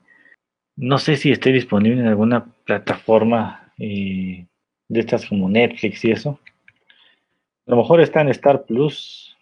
[0.77, 4.47] no sé si esté disponible en alguna plataforma eh,
[4.89, 6.41] de estas como Netflix y eso.
[7.67, 9.37] A lo mejor está en Star Plus.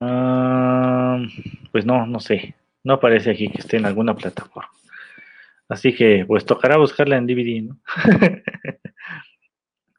[0.00, 1.18] Ah,
[1.72, 2.54] pues no, no sé.
[2.84, 4.70] No aparece aquí que esté en alguna plataforma.
[5.68, 7.80] Así que pues tocará buscarla en DVD, ¿no?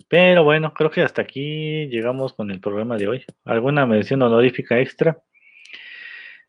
[0.10, 3.26] Pero bueno, creo que hasta aquí llegamos con el programa de hoy.
[3.44, 5.18] ¿Alguna mención honorífica extra?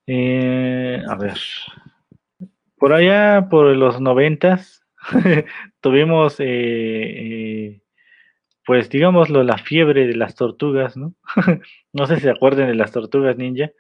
[0.07, 1.37] Eh, a ver.
[2.79, 4.87] Por allá, por los noventas,
[5.81, 7.83] tuvimos, eh, eh,
[8.65, 11.15] pues digámoslo, la fiebre de las tortugas, ¿no?
[11.93, 13.71] no sé si se acuerdan de las tortugas ninja,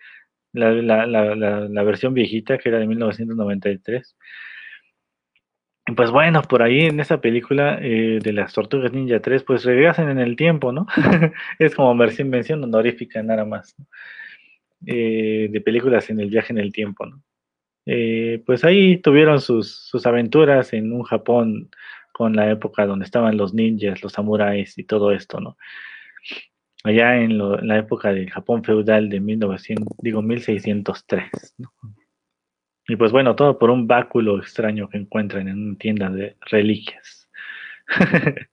[0.53, 4.16] la, versión viejita que era de 1993.
[5.96, 10.11] Pues bueno, por ahí en esa película eh, de las Tortugas Ninja 3, pues regresan
[10.11, 10.86] en el tiempo, ¿no?
[11.59, 13.74] es como mención honorífica nada más,
[14.84, 17.22] eh, de películas en el viaje en el tiempo, ¿no?
[17.91, 21.70] Eh, pues ahí tuvieron sus, sus aventuras en un Japón
[22.12, 25.57] con la época donde estaban los ninjas, los samuráis y todo esto, ¿no?
[26.84, 31.72] Allá en, lo, en la época del Japón feudal de 1900, digo 1603, ¿no?
[32.86, 37.30] Y pues bueno, todo por un báculo extraño que encuentran en una tienda de reliquias.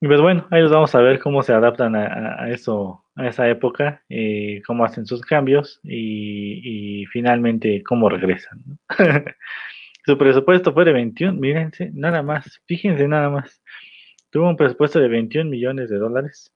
[0.00, 3.48] y pues bueno, ahí los vamos a ver cómo se adaptan a, eso, a esa
[3.48, 8.62] época, y cómo hacen sus cambios y, finalmente cómo regresan.
[10.04, 13.62] Su presupuesto fue de 21, mírense, nada más, fíjense nada más.
[14.30, 16.52] Tuvo un presupuesto de 21 millones de dólares.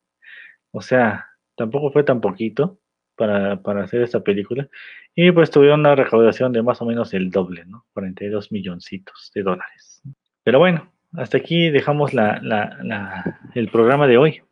[0.73, 1.27] O sea,
[1.57, 2.79] tampoco fue tan poquito
[3.17, 4.69] para, para hacer esta película.
[5.15, 7.87] Y pues tuvieron una recaudación de más o menos el doble, ¿no?
[7.95, 10.03] 42 milloncitos de dólares.
[10.45, 14.43] Pero bueno, hasta aquí dejamos la, la, el programa de hoy.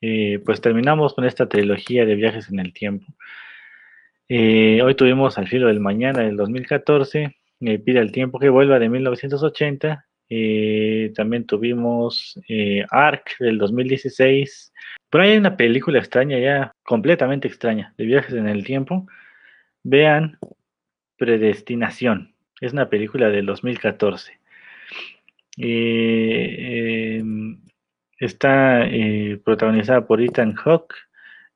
[0.00, 3.06] Eh, pues terminamos con esta trilogía de viajes en el tiempo.
[4.28, 8.78] Eh, hoy tuvimos Al filo del mañana del 2014, eh, Pide el tiempo que vuelva
[8.78, 10.04] de 1980.
[11.14, 12.38] también tuvimos
[12.90, 14.72] Ark del 2016.
[15.10, 19.06] Pero hay una película extraña ya, completamente extraña, de viajes en el tiempo,
[19.82, 20.38] Vean
[21.16, 22.34] Predestinación.
[22.60, 24.37] Es una película del 2014.
[25.58, 27.60] Eh, em,
[28.18, 30.94] está eh, protagonizada por Ethan Hawke,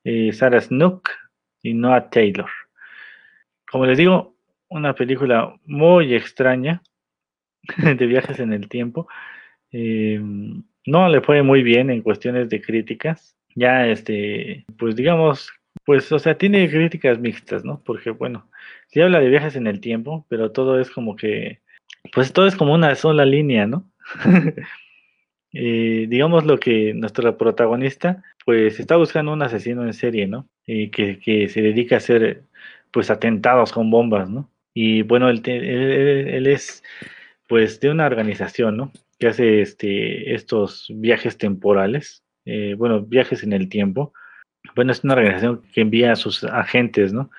[0.05, 1.09] eh, Sarah Snook
[1.63, 2.51] y Noah Taylor.
[3.71, 4.37] Como les digo,
[4.69, 6.83] una película muy extraña
[7.79, 9.09] de viajes en el tiempo.
[9.71, 13.37] Em, no le fue muy bien en cuestiones de críticas.
[13.55, 15.53] Ya, este, pues digamos
[15.85, 17.83] pues, o sea, tiene críticas mixtas, ¿no?
[17.85, 18.49] Porque, bueno,
[18.89, 21.61] sí habla de viajes en el tiempo, pero todo es como que,
[22.13, 23.91] pues todo es como una sola línea, ¿no?
[25.53, 30.49] eh, digamos lo que nuestro protagonista, pues está buscando un asesino en serie, ¿no?
[30.67, 32.45] Y que, que se dedica a hacer,
[32.91, 34.51] pues, atentados con bombas, ¿no?
[34.75, 36.83] Y bueno, él, él, es,
[37.49, 38.93] pues, de una organización, ¿no?
[39.19, 44.13] Que hace este, estos viajes temporales, eh, bueno, viajes en el tiempo
[44.75, 47.31] bueno, es una organización que envía a sus agentes, ¿no?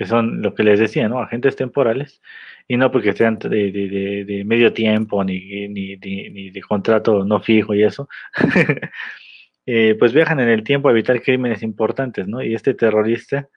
[0.00, 1.20] Que son lo que les decía, ¿no?
[1.20, 2.22] Agentes temporales,
[2.66, 7.82] y no porque sean de, medio tiempo ni, ni, ni, de contrato no fijo y
[7.82, 8.08] eso,
[9.66, 12.42] eh, pues viajan en el tiempo a evitar crímenes importantes, ¿no?
[12.42, 13.50] Y este terrorista,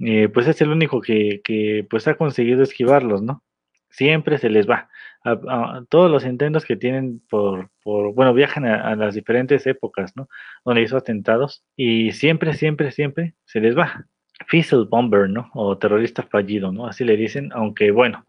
[0.00, 3.42] eh, pues es el único que, que, pues ha conseguido esquivarlos, ¿no?
[3.88, 4.90] Siempre se les va
[5.24, 10.28] a, todos los intentos que tienen por, por bueno, viajan a, las diferentes épocas, ¿no?
[10.66, 14.06] Donde hizo atentados y siempre, siempre, siempre se les va.
[14.48, 15.50] Fizzle Bomber, ¿no?
[15.54, 16.86] O terrorista fallido, ¿no?
[16.86, 18.24] Así le dicen, aunque bueno,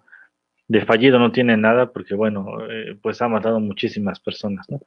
[0.67, 4.81] de fallido no tiene nada porque bueno, eh, pues ha matado muchísimas personas, ¿no?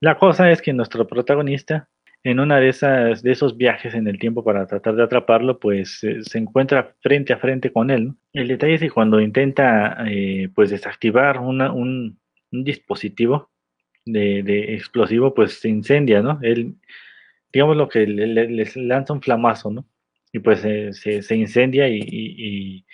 [0.00, 1.88] La cosa es que nuestro protagonista
[2.26, 6.00] en una de esas de esos viajes en el tiempo para tratar de atraparlo, pues
[6.00, 8.14] se encuentra frente a frente con él.
[8.32, 12.18] El detalle es que cuando intenta eh, pues desactivar un,
[12.50, 13.50] dispositivo
[14.04, 16.40] de, explosivo, pues se incendia, ¿no?
[16.42, 16.74] Él,
[17.52, 19.84] digamos lo que le, lanza un flamazo, ¿no?
[20.36, 22.84] Y pues se, incendia y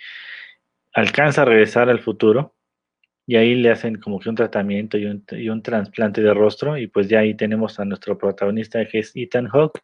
[0.93, 2.55] alcanza a regresar al futuro
[3.25, 6.77] y ahí le hacen como que un tratamiento y un, y un trasplante de rostro
[6.77, 9.79] y pues ya ahí tenemos a nuestro protagonista que es Ethan Hawke.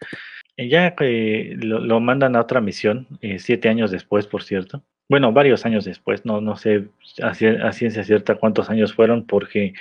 [0.57, 4.83] Ya que lo, mandan a otra misión, eh, siete años después, por cierto.
[5.07, 6.89] Bueno, varios años después, no, no sé
[7.21, 9.73] a, ciencia cierta cuántos años fueron, porque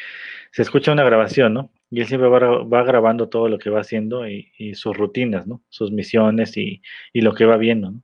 [0.53, 1.73] se escucha una grabación, ¿no?
[1.91, 5.63] Y él siempre va, grabando todo lo que va haciendo y, sus rutinas, ¿no?
[5.69, 6.83] Sus misiones y,
[7.15, 8.03] lo que va viendo, ¿no?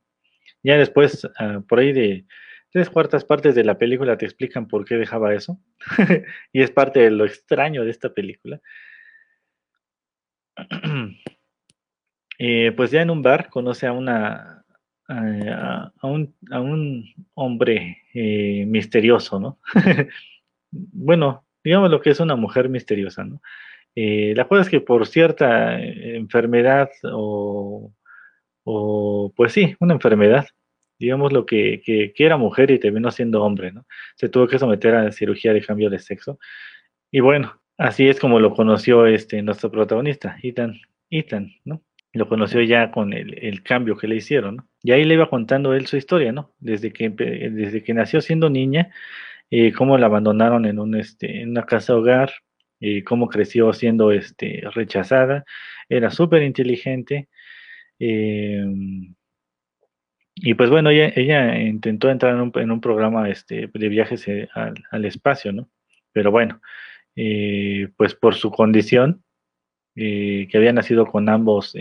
[0.62, 2.24] Ya después, ah, por ahí de
[2.70, 5.60] tres cuartas partes de la película te explican por qué dejaba eso.
[6.52, 8.60] y es parte de lo extraño de esta película.
[12.36, 14.64] Eh, pues ya en un bar conoce a una
[16.02, 19.58] un, hombre eh, misterioso, ¿no?
[20.70, 23.40] bueno, digamos lo que es una mujer misteriosa, ¿no?
[23.96, 27.92] La cosa es que por cierta enfermedad o,
[28.64, 30.46] o, pues sí, una enfermedad,
[30.98, 33.86] digamos lo que, que, era mujer y terminó siendo hombre, ¿no?
[34.16, 36.38] Se tuvo que someter a cirugía de cambio de sexo.
[37.10, 40.80] Y bueno, así es como lo conoció este nuestro protagonista, Ethan,
[41.10, 41.82] Ethan, ¿no?
[42.12, 44.68] Lo conoció ya con el, el cambio que le hicieron, ¿no?
[44.82, 46.52] Y ahí le iba contando él su historia, ¿no?
[46.58, 48.90] Desde que, desde que nació siendo niña,
[49.50, 52.32] eh, cómo la abandonaron en, un, este, en una casa hogar,
[52.84, 55.44] eh, cómo creció siendo este, rechazada,
[55.88, 57.28] era súper inteligente,
[57.98, 58.64] eh,
[60.36, 64.48] y pues bueno, ella, intentó entrar en un, en un programa este, de viajes eh,
[64.52, 65.68] al, espacio, ¿no?
[66.12, 66.60] Pero bueno,
[67.16, 69.22] eh, pues por su condición,
[69.96, 71.74] eh, que había nacido con ambos,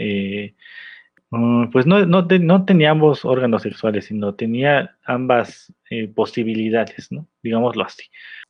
[1.31, 5.73] mm, pues no, no, tenía ambos órganos sexuales, sino tenía ambas
[6.15, 7.27] posibilidades, ¿no?
[7.41, 8.03] Digámoslo así.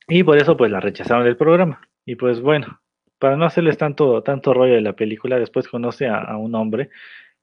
[0.07, 1.81] Y por eso pues la rechazaron del programa.
[2.05, 2.81] Y pues bueno,
[3.19, 6.89] para no hacerles tanto, tanto rollo de la película, después conoce a, un hombre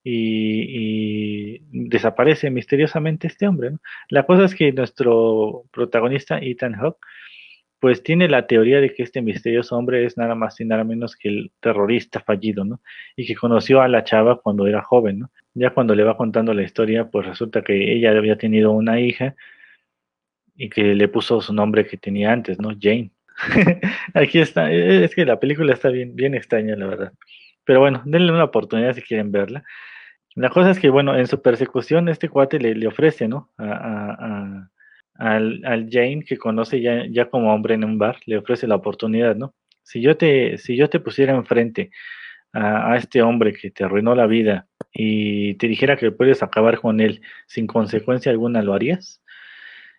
[0.05, 1.59] y,
[1.89, 3.73] desaparece misteriosamente este hombre.
[4.11, 6.99] La cosa es que nuestro protagonista, Ethan Hawke,
[7.81, 11.17] pues tiene la teoría de que este misterioso hombre es nada más y nada menos
[11.17, 12.81] que el terrorista fallido, ¿no?
[13.17, 15.31] Y que conoció a la chava cuando era joven, ¿no?
[15.55, 19.35] Ya cuando le va contando la historia, pues resulta que ella había tenido una hija
[20.55, 22.71] y que le puso su nombre que tenía antes, ¿no?
[22.79, 23.13] Jane.
[24.14, 27.12] Aquí está, es que la película está bien, bien extraña, la verdad.
[27.64, 29.62] Pero bueno, denle una oportunidad si quieren verla.
[30.34, 33.51] La cosa es que, bueno, en su persecución este cuate le, ofrece, ¿no?
[33.59, 34.68] A,
[35.14, 39.36] al, Jane que conoce ya, ya como hombre en un bar, le ofrece la oportunidad,
[39.36, 39.55] ¿no?
[39.82, 41.91] Si yo te, si yo te pusiera enfrente
[42.53, 47.01] a este hombre que te arruinó la vida y te dijera que puedes acabar con
[47.01, 49.22] él sin consecuencia alguna, ¿lo harías?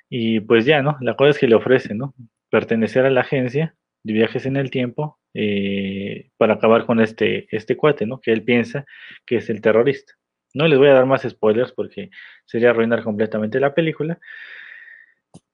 [0.10, 0.98] Y pues ya, ¿no?
[1.02, 2.14] La cosa es que le ofrece, ¿no?
[2.52, 7.78] Pertenecer a la agencia de viajes en el tiempo eh, para acabar con este, este
[7.78, 8.20] cuate, ¿no?
[8.20, 8.86] Que él piensa
[9.26, 10.14] que es el terrorista.
[10.54, 12.10] No les voy a dar más spoilers porque
[12.46, 14.20] sería arruinar completamente la película.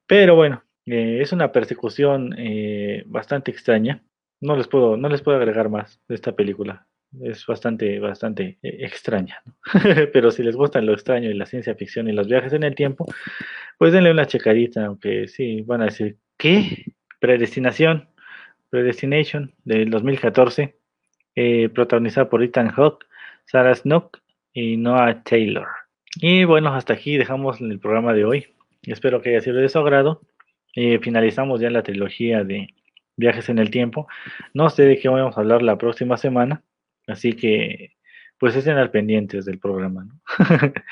[0.08, 4.04] Pero bueno, eh, es una persecución eh, bastante extraña.
[4.42, 6.88] No les puedo, no les puedo agregar más de esta película.
[7.22, 9.42] Es bastante, bastante extraña.
[10.14, 12.76] Pero si les gusta lo extraño y la ciencia ficción y los viajes en el
[12.76, 13.06] tiempo,
[13.78, 16.86] pues denle una checadita, aunque sí van a decir, ¿qué?
[17.20, 18.10] Predestinación.
[18.70, 20.76] Predestination del 2014,
[21.36, 23.06] eh, protagonizada por Ethan Hawke,
[23.46, 24.20] Sarah Snook
[24.52, 25.68] y Noah Taylor.
[26.16, 28.48] Y bueno, hasta aquí dejamos el programa de hoy.
[28.84, 30.22] Espero que haya sido de su agrado.
[30.76, 32.68] Eh, finalizamos ya la trilogía de
[33.16, 34.08] Viajes en el Tiempo.
[34.54, 36.64] No sé de qué vamos a hablar la próxima semana,
[37.08, 37.94] así que
[38.38, 40.08] pues estén al pendientes del programa.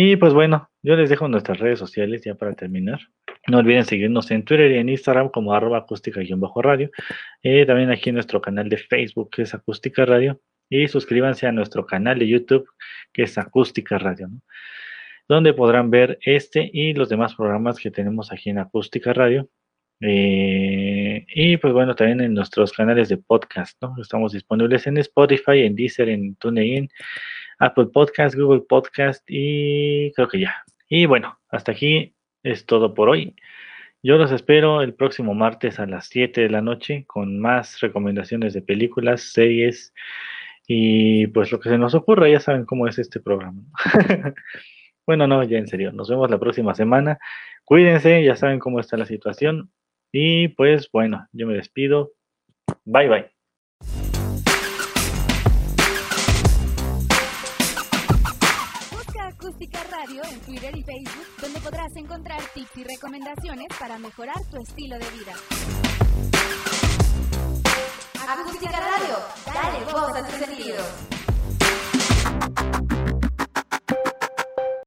[0.00, 3.00] y pues bueno, yo les dejo nuestras redes sociales ya para terminar.
[3.48, 6.90] No olviden seguirnos en Twitter y en Instagram como arroba acústica-radio.
[7.42, 10.40] Eh, también aquí en nuestro canal de Facebook que es Acústica Radio.
[10.70, 12.68] Y suscríbanse a nuestro canal de YouTube
[13.12, 14.28] que es Acústica Radio,
[15.26, 19.48] donde podrán ver este y los demás programas que tenemos aquí en Acústica Radio.
[20.00, 23.94] Eh, y pues bueno, también en nuestros canales de podcast, ¿no?
[24.00, 26.88] Estamos disponibles en Spotify, en Deezer, en TuneIn,
[27.58, 30.64] Apple Podcast, Google Podcast y creo que ya.
[30.88, 33.34] Y bueno, hasta aquí es todo por hoy.
[34.02, 38.54] Yo los espero el próximo martes a las 7 de la noche con más recomendaciones
[38.54, 39.92] de películas, series
[40.68, 43.62] y pues lo que se nos ocurra, ya saben cómo es este programa.
[45.06, 47.18] bueno, no, ya en serio, nos vemos la próxima semana.
[47.64, 49.70] Cuídense, ya saben cómo está la situación.
[50.12, 52.12] Y pues bueno, yo me despido.
[52.84, 53.30] Bye bye.
[58.90, 64.36] Busca Acústica Radio en Twitter y Facebook, donde podrás encontrar tips y recomendaciones para mejorar
[64.50, 65.34] tu estilo de vida.
[68.28, 71.18] Acústica Radio, dale voz a tus sentidos.